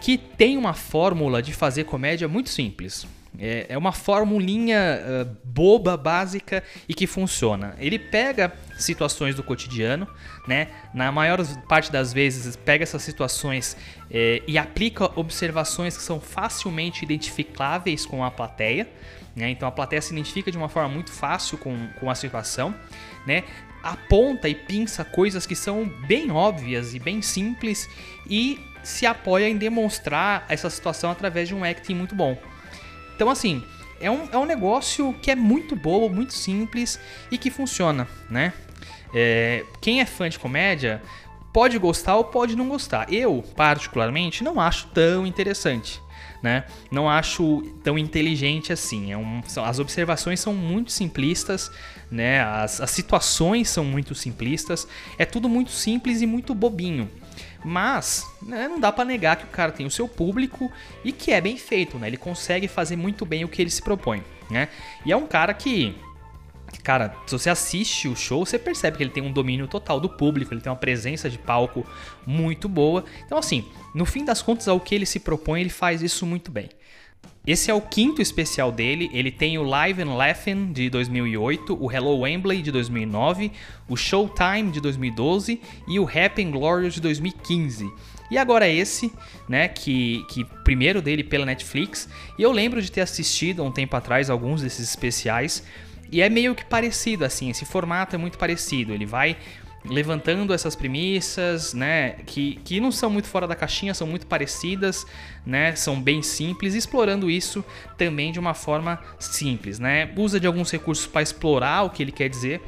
que 0.00 0.16
tem 0.16 0.56
uma 0.56 0.72
fórmula 0.72 1.42
de 1.42 1.52
fazer 1.52 1.84
comédia 1.84 2.26
muito 2.26 2.48
simples. 2.48 3.06
É, 3.38 3.66
é 3.68 3.78
uma 3.78 3.92
formulinha 3.92 5.00
uh, 5.00 5.36
boba, 5.44 5.96
básica 5.96 6.62
e 6.88 6.94
que 6.94 7.06
funciona. 7.06 7.76
Ele 7.78 7.98
pega 7.98 8.52
situações 8.76 9.34
do 9.34 9.42
cotidiano, 9.42 10.08
né? 10.48 10.68
Na 10.92 11.12
maior 11.12 11.44
parte 11.68 11.92
das 11.92 12.12
vezes 12.12 12.56
pega 12.56 12.82
essas 12.82 13.02
situações 13.02 13.76
é, 14.10 14.42
e 14.46 14.58
aplica 14.58 15.04
observações 15.18 15.96
que 15.96 16.02
são 16.02 16.20
facilmente 16.20 17.04
identificáveis 17.04 18.04
com 18.04 18.24
a 18.24 18.30
plateia. 18.30 18.88
Né? 19.36 19.50
Então 19.50 19.68
a 19.68 19.72
plateia 19.72 20.02
se 20.02 20.12
identifica 20.12 20.50
de 20.50 20.58
uma 20.58 20.68
forma 20.68 20.88
muito 20.88 21.12
fácil 21.12 21.56
com, 21.58 21.88
com 22.00 22.10
a 22.10 22.14
situação, 22.14 22.74
né? 23.26 23.44
aponta 23.82 24.48
e 24.48 24.54
pinça 24.54 25.04
coisas 25.04 25.46
que 25.46 25.54
são 25.54 25.88
bem 26.06 26.30
óbvias 26.30 26.94
e 26.94 26.98
bem 26.98 27.22
simples 27.22 27.88
e 28.28 28.58
se 28.82 29.06
apoia 29.06 29.48
em 29.48 29.56
demonstrar 29.56 30.44
essa 30.48 30.68
situação 30.68 31.10
através 31.10 31.48
de 31.48 31.54
um 31.54 31.64
acting 31.64 31.94
muito 31.94 32.14
bom. 32.14 32.36
Então, 33.20 33.28
assim, 33.28 33.62
é 34.00 34.10
um, 34.10 34.28
é 34.32 34.38
um 34.38 34.46
negócio 34.46 35.14
que 35.20 35.30
é 35.30 35.34
muito 35.34 35.76
bobo, 35.76 36.08
muito 36.08 36.32
simples 36.32 36.98
e 37.30 37.36
que 37.36 37.50
funciona, 37.50 38.08
né? 38.30 38.54
É, 39.12 39.62
quem 39.78 40.00
é 40.00 40.06
fã 40.06 40.26
de 40.26 40.38
comédia 40.38 41.02
pode 41.52 41.76
gostar 41.76 42.16
ou 42.16 42.24
pode 42.24 42.56
não 42.56 42.66
gostar. 42.66 43.12
Eu, 43.12 43.44
particularmente, 43.54 44.42
não 44.42 44.58
acho 44.58 44.86
tão 44.94 45.26
interessante. 45.26 46.00
Né? 46.42 46.64
Não 46.90 47.10
acho 47.10 47.60
tão 47.84 47.98
inteligente 47.98 48.72
assim. 48.72 49.12
É 49.12 49.18
um, 49.18 49.42
são, 49.46 49.66
as 49.66 49.78
observações 49.78 50.40
são 50.40 50.54
muito 50.54 50.90
simplistas, 50.90 51.70
né? 52.10 52.40
As, 52.40 52.80
as 52.80 52.90
situações 52.90 53.68
são 53.68 53.84
muito 53.84 54.14
simplistas. 54.14 54.88
É 55.18 55.26
tudo 55.26 55.46
muito 55.46 55.72
simples 55.72 56.22
e 56.22 56.26
muito 56.26 56.54
bobinho. 56.54 57.10
Mas 57.64 58.26
né, 58.40 58.68
não 58.68 58.80
dá 58.80 58.90
para 58.90 59.04
negar 59.04 59.36
que 59.36 59.44
o 59.44 59.48
cara 59.48 59.70
tem 59.70 59.84
o 59.84 59.90
seu 59.90 60.08
público 60.08 60.70
e 61.04 61.12
que 61.12 61.32
é 61.32 61.40
bem 61.40 61.56
feito, 61.56 61.98
né? 61.98 62.06
Ele 62.06 62.16
consegue 62.16 62.66
fazer 62.68 62.96
muito 62.96 63.26
bem 63.26 63.44
o 63.44 63.48
que 63.48 63.60
ele 63.60 63.70
se 63.70 63.82
propõe, 63.82 64.24
né? 64.50 64.68
E 65.04 65.12
é 65.12 65.16
um 65.16 65.26
cara 65.26 65.52
que 65.52 65.94
Cara, 66.84 67.14
se 67.26 67.32
você 67.32 67.50
assiste 67.50 68.08
o 68.08 68.16
show, 68.16 68.46
você 68.46 68.58
percebe 68.58 68.96
que 68.96 69.02
ele 69.02 69.10
tem 69.10 69.22
um 69.22 69.32
domínio 69.32 69.66
total 69.66 70.00
do 70.00 70.08
público, 70.08 70.54
ele 70.54 70.60
tem 70.60 70.70
uma 70.70 70.78
presença 70.78 71.28
de 71.28 71.36
palco 71.36 71.84
muito 72.26 72.68
boa. 72.68 73.04
Então, 73.26 73.36
assim, 73.36 73.64
no 73.94 74.06
fim 74.06 74.24
das 74.24 74.40
contas, 74.40 74.68
ao 74.68 74.80
que 74.80 74.94
ele 74.94 75.04
se 75.04 75.20
propõe, 75.20 75.60
ele 75.60 75.70
faz 75.70 76.00
isso 76.00 76.24
muito 76.24 76.50
bem. 76.50 76.68
Esse 77.50 77.68
é 77.68 77.74
o 77.74 77.80
quinto 77.80 78.22
especial 78.22 78.70
dele. 78.70 79.10
Ele 79.12 79.28
tem 79.28 79.58
o 79.58 79.64
Live 79.64 80.00
and 80.02 80.14
Laughing 80.14 80.72
de 80.72 80.88
2008, 80.88 81.76
o 81.84 81.90
Hello 81.90 82.20
Wembley 82.20 82.62
de 82.62 82.70
2009, 82.70 83.50
o 83.88 83.96
Showtime 83.96 84.70
de 84.70 84.80
2012 84.80 85.60
e 85.88 85.98
o 85.98 86.04
Happy 86.04 86.44
and 86.44 86.52
Glorious 86.52 86.94
de 86.94 87.00
2015. 87.00 87.92
E 88.30 88.38
agora 88.38 88.68
esse, 88.68 89.12
né, 89.48 89.66
que, 89.66 90.24
que 90.30 90.44
primeiro 90.62 91.02
dele 91.02 91.24
pela 91.24 91.44
Netflix. 91.44 92.08
E 92.38 92.42
eu 92.44 92.52
lembro 92.52 92.80
de 92.80 92.92
ter 92.92 93.00
assistido 93.00 93.62
há 93.62 93.64
um 93.64 93.72
tempo 93.72 93.96
atrás 93.96 94.30
alguns 94.30 94.62
desses 94.62 94.88
especiais. 94.88 95.64
E 96.12 96.22
é 96.22 96.28
meio 96.28 96.54
que 96.54 96.64
parecido, 96.64 97.24
assim, 97.24 97.50
esse 97.50 97.64
formato 97.64 98.14
é 98.14 98.18
muito 98.18 98.38
parecido. 98.38 98.92
Ele 98.92 99.06
vai 99.06 99.36
levantando 99.84 100.52
essas 100.52 100.76
premissas, 100.76 101.72
né, 101.72 102.16
que, 102.26 102.56
que 102.64 102.80
não 102.80 102.92
são 102.92 103.08
muito 103.08 103.28
fora 103.28 103.46
da 103.46 103.54
caixinha, 103.54 103.94
são 103.94 104.06
muito 104.06 104.26
parecidas, 104.26 105.06
né, 105.44 105.74
são 105.74 106.00
bem 106.00 106.22
simples, 106.22 106.74
explorando 106.74 107.30
isso 107.30 107.64
também 107.96 108.30
de 108.30 108.38
uma 108.38 108.52
forma 108.52 109.00
simples, 109.18 109.78
né, 109.78 110.12
usa 110.16 110.38
de 110.38 110.46
alguns 110.46 110.70
recursos 110.70 111.06
para 111.06 111.22
explorar 111.22 111.84
o 111.84 111.90
que 111.90 112.02
ele 112.02 112.12
quer 112.12 112.28
dizer, 112.28 112.60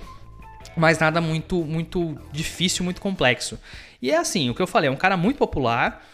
mas 0.76 0.98
nada 0.98 1.20
muito 1.20 1.62
muito 1.64 2.16
difícil, 2.32 2.82
muito 2.84 3.00
complexo. 3.00 3.58
E 4.00 4.10
é 4.10 4.16
assim, 4.16 4.48
o 4.48 4.54
que 4.54 4.62
eu 4.62 4.66
falei, 4.66 4.88
é 4.88 4.92
um 4.92 4.96
cara 4.96 5.16
muito 5.16 5.36
popular, 5.36 6.04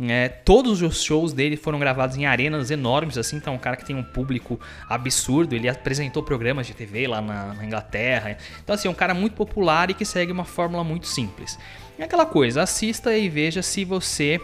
é, 0.00 0.28
todos 0.28 0.80
os 0.80 1.02
shows 1.02 1.32
dele 1.32 1.56
foram 1.56 1.78
gravados 1.78 2.16
em 2.16 2.24
arenas 2.24 2.70
enormes, 2.70 3.18
assim, 3.18 3.36
então 3.36 3.54
é 3.54 3.56
um 3.56 3.58
cara 3.58 3.76
que 3.76 3.84
tem 3.84 3.96
um 3.96 4.02
público 4.02 4.60
absurdo. 4.88 5.54
Ele 5.54 5.68
apresentou 5.68 6.22
programas 6.22 6.66
de 6.66 6.74
TV 6.74 7.08
lá 7.08 7.20
na, 7.20 7.54
na 7.54 7.64
Inglaterra. 7.64 8.36
Então, 8.62 8.74
assim, 8.74 8.86
é 8.86 8.90
um 8.90 8.94
cara 8.94 9.12
muito 9.12 9.34
popular 9.34 9.90
e 9.90 9.94
que 9.94 10.04
segue 10.04 10.30
uma 10.30 10.44
fórmula 10.44 10.84
muito 10.84 11.06
simples. 11.08 11.58
É 11.98 12.04
aquela 12.04 12.24
coisa, 12.24 12.62
assista 12.62 13.16
e 13.16 13.28
veja 13.28 13.60
se 13.60 13.84
você 13.84 14.40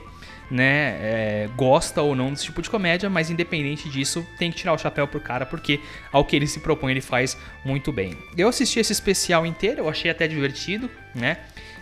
né, 0.51 0.99
é, 1.01 1.49
gosta 1.57 2.03
ou 2.03 2.17
não 2.17 2.31
desse 2.31 2.45
tipo 2.45 2.61
de 2.61 2.69
comédia, 2.69 3.09
mas 3.09 3.31
independente 3.31 3.89
disso, 3.89 4.27
tem 4.39 4.51
que 4.51 4.57
tirar 4.57 4.73
o 4.73 4.79
chapéu 4.79 5.07
pro 5.07 5.21
cara, 5.21 5.47
porque 5.47 5.81
ao 6.11 6.25
que 6.25 6.35
ele 6.35 6.49
se 6.49 6.61
propõe, 6.61 6.91
ele 6.91 7.01
faz 7.01 7.37
muito 7.65 7.93
bem. 7.93 8.17
Eu 8.37 8.49
assisti 8.49 8.81
esse 8.81 8.93
especial 8.93 9.47
inteiro, 9.47 9.83
eu 9.83 9.89
achei 9.89 10.11
até 10.11 10.27
divertido, 10.27 10.91
né? 11.15 11.39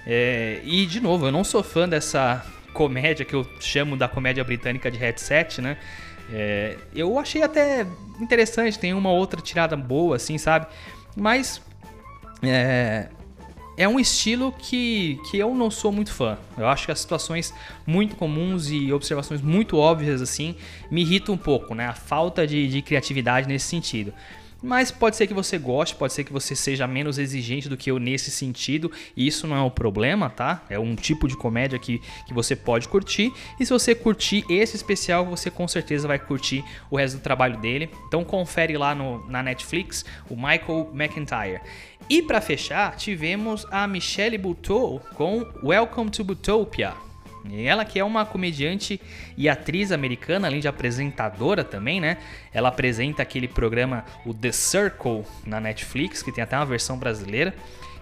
É, 0.07 0.61
e 0.65 0.85
de 0.85 1.01
novo, 1.01 1.27
eu 1.27 1.33
não 1.33 1.45
sou 1.45 1.63
fã 1.63 1.89
dessa 1.89 2.45
comédia 2.73 3.25
que 3.25 3.35
eu 3.35 3.47
chamo 3.61 3.97
da 3.97 4.09
comédia 4.09 4.43
britânica 4.43 4.91
de 4.91 4.99
headset, 4.99 5.61
né? 5.61 5.77
É, 6.33 6.77
eu 6.95 7.19
achei 7.19 7.43
até 7.43 7.87
interessante, 8.21 8.79
tem 8.79 8.95
uma 8.95 9.11
outra 9.11 9.41
tirada 9.41 9.77
boa, 9.77 10.17
assim, 10.17 10.39
sabe? 10.39 10.67
Mas 11.17 11.61
é, 12.43 13.09
é 13.77 13.89
um 13.89 13.99
estilo 13.99 14.53
que, 14.53 15.19
que 15.31 15.39
eu 15.39 15.55
não 15.55 15.71
sou 15.71 15.93
muito 15.93 16.13
fã. 16.13 16.39
Eu 16.57 16.67
acho 16.69 16.87
que 16.87 16.93
as 16.93 17.01
situações 17.01 17.53
muito 17.87 18.17
comuns 18.17 18.71
e 18.71 18.93
observações 18.93 19.41
muito 19.41 19.77
óbvias, 19.77 20.23
assim, 20.23 20.57
me 20.91 21.03
irritam 21.03 21.35
um 21.35 21.39
pouco, 21.39 21.75
né? 21.75 21.87
A 21.87 21.95
falta 21.95 22.47
de, 22.47 22.69
de 22.69 22.83
criatividade 22.83 23.49
nesse 23.49 23.67
sentido. 23.67 24.13
Mas 24.63 24.91
pode 24.91 25.17
ser 25.17 25.27
que 25.27 25.35
você 25.35 25.59
goste, 25.59 25.97
pode 25.97 26.13
ser 26.13 26.25
que 26.25 26.33
você 26.33 26.55
seja 26.55 26.87
menos 26.87 27.19
exigente 27.19 27.69
do 27.69 27.77
que 27.77 27.91
eu 27.91 27.99
nesse 27.99 28.31
sentido, 28.31 28.91
e 29.17 29.27
isso 29.27 29.47
não 29.47 29.57
é 29.57 29.63
um 29.63 29.71
problema, 29.71 30.31
tá? 30.31 30.63
É 30.71 30.79
um 30.79 30.95
tipo 30.95 31.27
de 31.27 31.37
comédia 31.37 31.79
que, 31.79 32.01
que 32.27 32.33
você 32.33 32.55
pode 32.55 32.89
curtir, 32.89 33.33
e 33.59 33.67
se 33.67 33.73
você 33.73 33.95
curtir 33.95 34.45
esse 34.49 34.77
especial, 34.77 35.27
você 35.27 35.51
com 35.51 35.67
certeza 35.67 36.07
vai 36.07 36.19
curtir 36.19 36.65
o 36.91 36.97
resto 36.97 37.19
do 37.19 37.23
trabalho 37.23 37.59
dele. 37.59 37.91
Então 38.07 38.25
confere 38.25 38.77
lá 38.77 38.95
no, 38.95 39.27
na 39.29 39.43
Netflix 39.43 40.05
o 40.31 40.37
Michael 40.37 40.91
McIntyre. 40.95 41.61
E 42.09 42.23
para 42.23 42.41
fechar, 42.41 42.97
tivemos 42.97 43.67
a 43.71 43.87
Michelle 43.87 44.39
Buteau 44.39 45.01
com 45.15 45.47
Welcome 45.63 46.11
to 46.11 46.25
Butopia. 46.25 47.12
Ela 47.51 47.85
que 47.85 47.99
é 47.99 48.05
uma 48.05 48.25
comediante 48.25 49.01
e 49.37 49.49
atriz 49.49 49.91
americana, 49.91 50.47
além 50.47 50.61
de 50.61 50.69
apresentadora 50.69 51.65
também, 51.65 52.01
né? 52.01 52.19
Ela 52.53 52.69
apresenta 52.69 53.23
aquele 53.23 53.49
programa, 53.49 54.05
o 54.25 54.33
The 54.33 54.53
Circle, 54.53 55.25
na 55.45 55.61
Netflix, 55.61 56.23
que 56.23 56.31
tem 56.31 56.45
até 56.45 56.57
uma 56.57 56.67
versão 56.67 56.97
brasileira, 56.97 57.55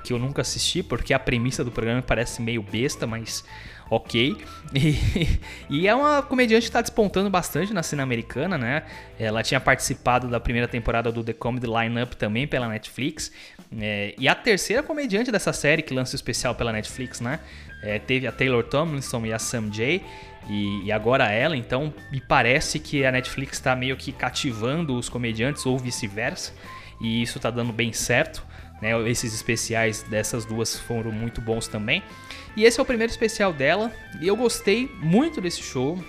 que 0.05 0.13
eu 0.13 0.19
nunca 0.19 0.43
assisti, 0.43 0.83
porque 0.83 1.15
a 1.15 1.19
premissa 1.19 1.65
do 1.65 1.71
programa 1.71 2.03
parece 2.03 2.43
meio 2.43 2.63
besta, 2.63 3.07
mas 3.07 3.45
ok. 3.91 4.37
E, 4.73 5.41
e 5.69 5.89
é 5.89 5.95
uma 5.95 6.23
comediante 6.23 6.63
que 6.63 6.69
está 6.69 6.81
despontando 6.81 7.29
bastante 7.29 7.73
na 7.73 7.83
cena 7.83 8.05
americana, 8.05 8.57
né? 8.57 8.85
Ela 9.19 9.43
tinha 9.43 9.59
participado 9.59 10.29
da 10.29 10.39
primeira 10.39 10.69
temporada 10.69 11.11
do 11.11 11.25
The 11.25 11.33
Comedy 11.33 11.67
Lineup 11.67 12.15
também 12.15 12.47
pela 12.47 12.69
Netflix. 12.69 13.33
É, 13.77 14.15
e 14.17 14.29
a 14.29 14.35
terceira 14.35 14.81
comediante 14.81 15.33
dessa 15.33 15.53
série 15.53 15.83
que 15.83 15.93
lança 15.93 16.15
o 16.15 16.17
especial 16.17 16.55
pela 16.55 16.73
Netflix, 16.73 17.21
né? 17.21 17.41
É, 17.83 17.99
teve 17.99 18.29
a 18.29 18.33
Taylor 18.33 18.63
Tomlinson 18.63 19.27
e 19.27 19.33
a 19.33 19.41
Sam 19.41 19.73
Jay. 19.73 20.05
E, 20.49 20.85
e, 20.85 20.93
agora 20.93 21.31
ela, 21.31 21.57
então 21.57 21.93
me 22.13 22.21
parece 22.21 22.79
que 22.79 23.05
a 23.05 23.11
Netflix 23.11 23.55
está 23.55 23.75
meio 23.75 23.97
que 23.97 24.13
cativando 24.13 24.97
os 24.97 25.09
comediantes 25.09 25.67
ou 25.67 25.77
vice-versa. 25.77 26.53
E 27.01 27.23
isso 27.23 27.39
está 27.39 27.51
dando 27.51 27.73
bem 27.73 27.93
certo. 27.93 28.45
Né? 28.81 28.91
Esses 29.09 29.35
especiais 29.35 30.03
dessas 30.05 30.45
duas 30.45 30.79
foram 30.79 31.11
muito 31.11 31.41
bons 31.41 31.69
também. 31.69 32.03
E 32.57 32.65
esse 32.65 32.79
é 32.79 32.83
o 32.83 32.87
primeiro 32.87 33.11
especial 33.11 33.53
dela. 33.53 33.93
E 34.21 34.27
eu 34.27 34.37
gostei 34.37 34.91
muito 35.01 35.41
desse 35.41 35.63
show. 35.63 36.03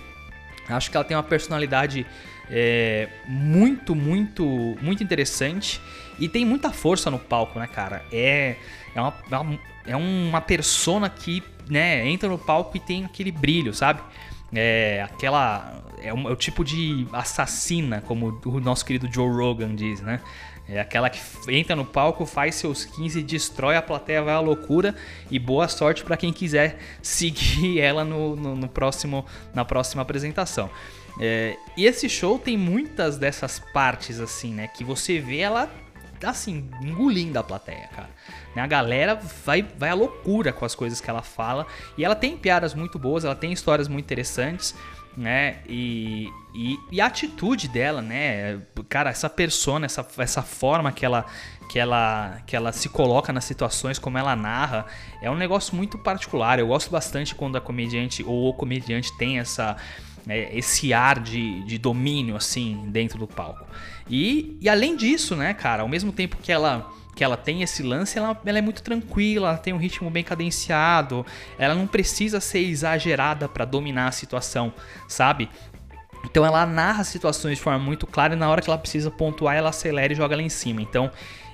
Acho 0.68 0.90
que 0.90 0.96
ela 0.96 1.04
tem 1.04 1.16
uma 1.16 1.22
personalidade 1.22 2.06
é, 2.50 3.08
muito, 3.26 3.94
muito, 3.94 4.44
muito 4.80 5.02
interessante. 5.02 5.80
E 6.18 6.28
tem 6.28 6.44
muita 6.44 6.70
força 6.70 7.10
no 7.10 7.18
palco, 7.18 7.58
né, 7.58 7.66
cara? 7.66 8.04
É, 8.12 8.56
é, 8.94 9.00
uma, 9.00 9.14
é 9.86 9.96
uma 9.96 10.38
é 10.38 10.40
persona 10.40 11.08
que 11.08 11.42
né, 11.68 12.06
entra 12.06 12.28
no 12.28 12.38
palco 12.38 12.76
e 12.76 12.80
tem 12.80 13.04
aquele 13.04 13.32
brilho, 13.32 13.72
sabe? 13.72 14.02
É 14.54 15.02
aquela. 15.02 15.82
É, 16.02 16.12
um, 16.12 16.28
é 16.28 16.32
o 16.32 16.36
tipo 16.36 16.62
de 16.64 17.06
assassina, 17.12 18.02
como 18.02 18.38
o 18.44 18.60
nosso 18.60 18.84
querido 18.84 19.08
Joe 19.10 19.30
Rogan 19.30 19.74
diz, 19.74 20.00
né? 20.00 20.20
É 20.68 20.80
aquela 20.80 21.10
que 21.10 21.20
entra 21.48 21.74
no 21.74 21.84
palco, 21.84 22.24
faz 22.24 22.54
seus 22.54 22.84
15, 22.84 23.22
destrói 23.22 23.76
a 23.76 23.82
plateia, 23.82 24.22
vai 24.22 24.34
à 24.34 24.40
loucura 24.40 24.94
e 25.30 25.38
boa 25.38 25.66
sorte 25.68 26.04
para 26.04 26.16
quem 26.16 26.32
quiser 26.32 26.78
seguir 27.02 27.80
ela 27.80 28.04
no, 28.04 28.36
no, 28.36 28.56
no, 28.56 28.68
próximo, 28.68 29.26
na 29.54 29.64
próxima 29.64 30.02
apresentação. 30.02 30.70
É, 31.20 31.56
e 31.76 31.84
esse 31.84 32.08
show 32.08 32.38
tem 32.38 32.56
muitas 32.56 33.18
dessas 33.18 33.58
partes 33.72 34.18
assim, 34.18 34.54
né? 34.54 34.68
Que 34.68 34.82
você 34.82 35.18
vê 35.18 35.38
ela 35.38 35.70
assim, 36.24 36.70
engolindo 36.80 37.36
a 37.38 37.42
plateia, 37.42 37.88
cara. 37.88 38.10
Né, 38.54 38.62
a 38.62 38.66
galera 38.66 39.20
vai, 39.44 39.62
vai 39.62 39.90
à 39.90 39.94
loucura 39.94 40.52
com 40.52 40.64
as 40.64 40.74
coisas 40.74 41.00
que 41.00 41.10
ela 41.10 41.22
fala. 41.22 41.66
E 41.98 42.04
ela 42.04 42.14
tem 42.14 42.36
piadas 42.36 42.74
muito 42.74 42.98
boas, 42.98 43.24
ela 43.24 43.34
tem 43.34 43.52
histórias 43.52 43.88
muito 43.88 44.04
interessantes 44.04 44.74
né? 45.16 45.58
E, 45.68 46.30
e, 46.54 46.78
e, 46.90 47.00
a 47.00 47.06
atitude 47.06 47.68
dela, 47.68 48.00
né? 48.00 48.60
Cara, 48.88 49.10
essa 49.10 49.28
persona, 49.28 49.86
essa, 49.86 50.06
essa 50.18 50.42
forma 50.42 50.90
que 50.92 51.04
ela, 51.04 51.26
que, 51.68 51.78
ela, 51.78 52.40
que 52.46 52.56
ela 52.56 52.72
se 52.72 52.88
coloca 52.88 53.32
nas 53.32 53.44
situações, 53.44 53.98
como 53.98 54.18
ela 54.18 54.34
narra, 54.34 54.86
é 55.20 55.30
um 55.30 55.34
negócio 55.34 55.74
muito 55.74 55.98
particular. 55.98 56.58
Eu 56.58 56.68
gosto 56.68 56.90
bastante 56.90 57.34
quando 57.34 57.56
a 57.56 57.60
comediante 57.60 58.22
ou 58.22 58.48
o 58.48 58.54
comediante 58.54 59.16
tem 59.16 59.38
essa. 59.38 59.76
É, 60.28 60.56
esse 60.56 60.92
ar 60.94 61.18
de, 61.18 61.64
de 61.64 61.76
domínio 61.78 62.36
assim 62.36 62.84
dentro 62.92 63.18
do 63.18 63.26
palco. 63.26 63.66
E, 64.08 64.56
e 64.60 64.68
além 64.68 64.96
disso, 64.96 65.34
né, 65.34 65.52
cara, 65.52 65.82
ao 65.82 65.88
mesmo 65.88 66.12
tempo 66.12 66.36
que 66.40 66.52
ela 66.52 66.88
que 67.14 67.22
ela 67.22 67.36
tem 67.36 67.62
esse 67.62 67.82
lance, 67.82 68.18
ela, 68.18 68.40
ela, 68.44 68.58
é 68.58 68.62
muito 68.62 68.82
tranquila, 68.82 69.50
ela 69.50 69.58
tem 69.58 69.72
um 69.72 69.78
ritmo 69.78 70.10
bem 70.10 70.24
cadenciado, 70.24 71.26
ela 71.58 71.74
não 71.74 71.86
precisa 71.86 72.40
ser 72.40 72.60
exagerada 72.60 73.48
para 73.48 73.64
dominar 73.64 74.08
a 74.08 74.12
situação, 74.12 74.72
sabe? 75.08 75.48
Então 76.24 76.46
ela 76.46 76.64
narra 76.64 77.04
situações 77.04 77.58
de 77.58 77.62
forma 77.62 77.78
muito 77.78 78.06
clara 78.06 78.34
e 78.34 78.36
na 78.36 78.48
hora 78.48 78.62
que 78.62 78.70
ela 78.70 78.78
precisa 78.78 79.10
pontuar, 79.10 79.56
ela 79.56 79.70
acelera 79.70 80.12
e 80.12 80.16
joga 80.16 80.36
lá 80.36 80.42
em 80.42 80.48
cima. 80.48 80.80
Então 80.80 81.10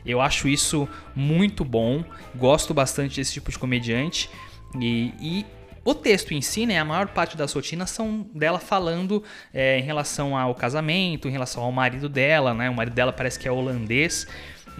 eu 0.07 0.21
acho 0.21 0.49
isso 0.49 0.89
muito 1.15 1.65
bom, 1.65 2.05
gosto 2.37 2.73
bastante 2.73 3.17
desse 3.17 3.33
tipo 3.33 3.51
de 3.51 3.59
comediante 3.59 4.31
e, 4.79 5.13
e 5.21 5.47
o 5.85 5.95
texto 5.95 6.35
em 6.35 6.43
si, 6.43 6.67
né, 6.67 6.79
a 6.79 6.85
maior 6.85 7.09
parte 7.09 7.35
das 7.35 7.51
rotinas 7.53 7.89
são 7.91 8.27
dela 8.35 8.59
falando 8.59 9.25
é, 9.55 9.79
em 9.79 9.83
relação 9.83 10.37
ao 10.37 10.55
casamento, 10.55 11.29
em 11.29 11.31
relação 11.31 11.63
ao 11.63 11.73
marido 11.73 12.11
dela, 12.11 12.53
né? 12.53 12.69
O 12.69 12.75
marido 12.75 12.93
dela 12.93 13.11
parece 13.11 13.39
que 13.39 13.49
é 13.49 13.51
holandês. 13.51 14.27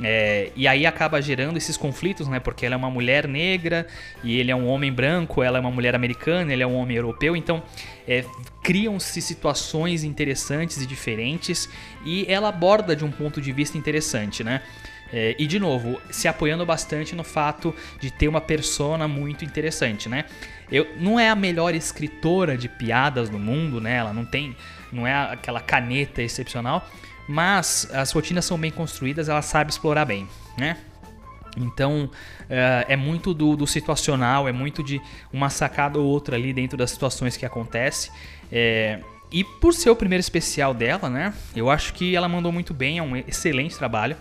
É, 0.03 0.51
e 0.55 0.69
aí 0.69 0.87
acaba 0.87 1.21
gerando 1.21 1.57
esses 1.57 1.77
conflitos, 1.77 2.29
né? 2.29 2.39
Porque 2.39 2.65
ela 2.65 2.75
é 2.75 2.79
uma 2.79 2.91
mulher 2.91 3.27
negra 3.27 3.87
e 4.23 4.39
ele 4.39 4.51
é 4.51 4.57
um 4.57 4.67
homem 4.67 4.93
branco, 4.93 5.43
ela 5.43 5.59
é 5.59 5.61
uma 5.61 5.71
mulher 5.71 5.95
americana, 5.95 6.53
ele 6.53 6.63
é 6.63 6.67
um 6.67 6.77
homem 6.77 6.97
europeu. 6.97 7.37
Então 7.37 7.63
é, 8.07 8.25
criam-se 8.63 9.21
situações 9.21 10.05
interessantes 10.05 10.81
e 10.81 10.87
diferentes 10.87 11.69
e 12.05 12.25
ela 12.29 12.49
aborda 12.49 12.95
de 12.95 13.05
um 13.05 13.11
ponto 13.11 13.41
de 13.41 13.53
vista 13.53 13.77
interessante, 13.77 14.45
né? 14.45 14.63
É, 15.13 15.35
e 15.39 15.47
de 15.47 15.59
novo, 15.59 16.01
se 16.11 16.29
apoiando 16.29 16.67
bastante 16.67 17.15
no 17.15 17.25
fato 17.25 17.75
de 17.99 18.11
ter 18.11 18.29
uma 18.29 18.41
persona 18.41 19.09
muito 19.09 19.45
interessante, 19.45 20.09
né? 20.09 20.25
Eu, 20.71 20.87
não 20.99 21.19
é 21.19 21.31
a 21.31 21.35
melhor 21.35 21.75
escritora 21.75 22.59
de 22.59 22.69
piadas 22.69 23.31
do 23.31 23.39
mundo, 23.39 23.81
né? 23.81 23.97
Ela 23.97 24.13
não 24.13 24.25
tem, 24.25 24.55
não 24.93 25.07
é 25.07 25.15
aquela 25.15 25.61
caneta 25.61 26.23
excepcional, 26.23 26.87
mas 27.29 27.89
as 27.93 28.11
rotinas 28.11 28.47
são 28.47 28.59
bem 28.59 28.71
construídas, 28.71 29.29
ela 29.29 29.43
sabe 29.43 29.71
explorar 29.71 30.07
bem, 30.07 30.27
né? 30.57 30.79
Então 31.57 32.11
é, 32.49 32.87
é 32.89 32.97
muito 32.97 33.35
do, 33.35 33.57
do, 33.57 33.67
situacional, 33.67 34.49
é 34.49 34.53
muito 34.53 34.83
de 34.83 35.01
uma 35.33 35.51
sacada 35.51 35.99
ou 35.99 36.07
outra 36.07 36.37
ali 36.37 36.53
dentro 36.53 36.79
das 36.79 36.91
situações 36.91 37.37
que 37.37 37.45
acontece. 37.45 38.11
É, 38.51 39.01
e 39.31 39.45
por 39.45 39.75
ser 39.75 39.91
o 39.91 39.97
primeiro 39.97 40.21
especial 40.21 40.73
dela, 40.73 41.11
né? 41.11 41.35
Eu 41.55 41.69
acho 41.69 41.93
que 41.93 42.17
ela 42.17 42.29
mandou 42.29 42.51
muito 42.51 42.73
bem, 42.73 42.99
é 42.99 43.03
um 43.03 43.15
excelente 43.17 43.77
trabalho. 43.77 44.17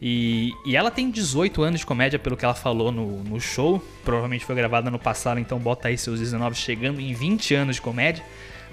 E, 0.00 0.52
e 0.64 0.76
ela 0.76 0.90
tem 0.90 1.10
18 1.10 1.62
anos 1.62 1.80
de 1.80 1.86
comédia, 1.86 2.18
pelo 2.18 2.36
que 2.36 2.44
ela 2.44 2.54
falou 2.54 2.92
no, 2.92 3.22
no 3.22 3.40
show. 3.40 3.82
Provavelmente 4.04 4.44
foi 4.44 4.54
gravada 4.54 4.90
no 4.90 4.98
passado, 4.98 5.40
então 5.40 5.58
bota 5.58 5.88
aí 5.88 5.98
seus 5.98 6.20
19 6.20 6.54
chegando 6.54 7.00
em 7.00 7.12
20 7.12 7.54
anos 7.54 7.76
de 7.76 7.82
comédia 7.82 8.22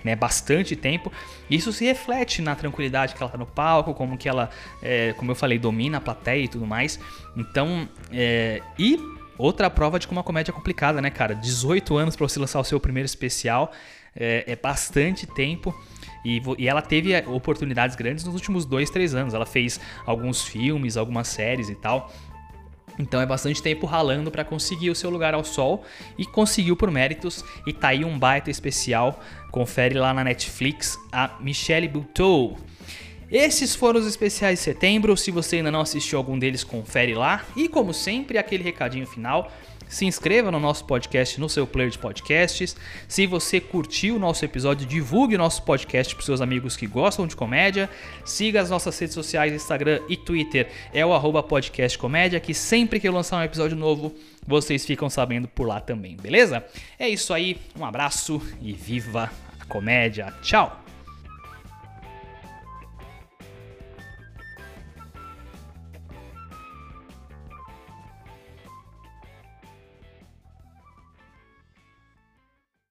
né, 0.04 0.16
bastante 0.16 0.76
tempo. 0.76 1.12
Isso 1.50 1.72
se 1.72 1.86
reflete 1.86 2.42
na 2.42 2.56
tranquilidade 2.56 3.16
que 3.16 3.22
ela 3.22 3.32
tá 3.32 3.38
no 3.38 3.46
palco, 3.46 3.94
como 3.94 4.18
que 4.18 4.28
ela, 4.28 4.50
é, 4.82 5.14
como 5.14 5.32
eu 5.32 5.36
falei, 5.36 5.58
domina 5.58 5.98
a 5.98 6.02
plateia 6.02 6.44
e 6.44 6.48
tudo 6.48 6.66
mais. 6.66 7.00
Então, 7.36 7.88
é, 8.12 8.62
e 8.78 9.00
outra 9.38 9.70
prova 9.70 10.00
de 10.00 10.08
como 10.08 10.20
uma 10.20 10.24
comédia 10.24 10.52
é 10.52 10.54
complicada, 10.54 11.02
né, 11.02 11.10
cara? 11.10 11.36
18 11.36 11.98
anos 11.98 12.16
para 12.16 12.28
você 12.28 12.40
lançar 12.40 12.60
o 12.60 12.64
seu 12.64 12.80
primeiro 12.80 13.06
especial 13.06 13.72
é, 14.16 14.44
é 14.48 14.56
bastante 14.56 15.26
tempo. 15.26 15.74
E, 16.24 16.42
e, 16.58 16.68
ela 16.68 16.82
teve 16.82 17.16
oportunidades 17.28 17.96
grandes 17.96 18.24
nos 18.24 18.34
últimos 18.34 18.66
dois, 18.66 18.90
três 18.90 19.14
anos. 19.14 19.34
Ela 19.34 19.46
fez 19.46 19.80
alguns 20.06 20.44
filmes, 20.44 20.96
algumas 20.96 21.28
séries 21.28 21.70
e 21.70 21.76
tal. 21.76 22.12
Então 22.98 23.20
é 23.22 23.26
bastante 23.26 23.62
tempo 23.62 23.86
ralando 23.86 24.32
para 24.32 24.44
conseguir 24.44 24.90
o 24.90 24.96
seu 24.96 25.10
lugar 25.10 25.34
ao 25.34 25.44
sol 25.44 25.84
e 26.18 26.26
conseguiu 26.26 26.76
por 26.76 26.92
méritos 26.92 27.44
e 27.66 27.74
tá 27.74 27.90
aí 27.90 28.06
um 28.06 28.18
baita 28.18 28.52
especial. 28.52 29.20
Confere 29.52 29.96
lá 29.96 30.14
na 30.14 30.24
Netflix 30.24 30.98
a 31.12 31.38
Michelle 31.40 31.88
Buteau. 31.88 32.58
Esses 33.34 33.74
foram 33.74 34.00
os 34.00 34.06
especiais 34.06 34.60
de 34.60 34.64
setembro. 34.64 35.18
Se 35.18 35.32
você 35.32 35.56
ainda 35.56 35.72
não 35.72 35.82
assistiu 35.82 36.20
algum 36.20 36.38
deles, 36.38 36.64
confere 36.64 37.16
lá. 37.16 37.44
E 37.56 37.68
como 37.68 37.92
sempre, 37.92 38.38
aquele 38.38 38.64
recadinho 38.64 39.08
final 39.08 39.52
se 39.90 40.06
inscreva 40.06 40.52
no 40.52 40.60
nosso 40.60 40.86
podcast 40.86 41.40
no 41.42 41.50
seu 41.50 41.66
player 41.66 41.90
de 41.90 41.98
podcasts. 41.98 42.76
Se 43.08 43.26
você 43.26 43.60
curtiu 43.60 44.18
o 44.18 44.20
nosso 44.20 44.46
episódio, 44.46 44.86
divulgue 44.86 45.34
o 45.34 45.38
nosso 45.40 45.64
podcast 45.64 46.14
para 46.14 46.24
seus 46.24 46.42
amigos 46.42 46.78
que 46.78 46.86
gostam 46.86 47.26
de 47.26 47.36
comédia. 47.36 47.90
Siga 48.24 48.62
as 48.62 48.70
nossas 48.70 48.98
redes 49.00 49.16
sociais, 49.16 49.52
Instagram 49.52 50.00
e 50.08 50.16
Twitter, 50.16 50.70
é 50.94 51.04
o 51.04 51.12
arroba 51.12 51.42
podcast 51.42 51.98
comédia, 51.98 52.40
que 52.40 52.54
sempre 52.54 53.00
que 53.00 53.08
eu 53.08 53.14
lançar 53.14 53.38
um 53.38 53.44
episódio 53.44 53.76
novo, 53.76 54.16
vocês 54.46 54.86
ficam 54.86 55.10
sabendo 55.10 55.48
por 55.48 55.68
lá 55.68 55.80
também, 55.80 56.16
beleza? 56.16 56.64
É 57.00 57.10
isso 57.10 57.34
aí, 57.34 57.58
um 57.76 57.84
abraço 57.84 58.40
e 58.62 58.74
viva 58.74 59.32
a 59.60 59.66
comédia. 59.66 60.32
Tchau! 60.44 60.83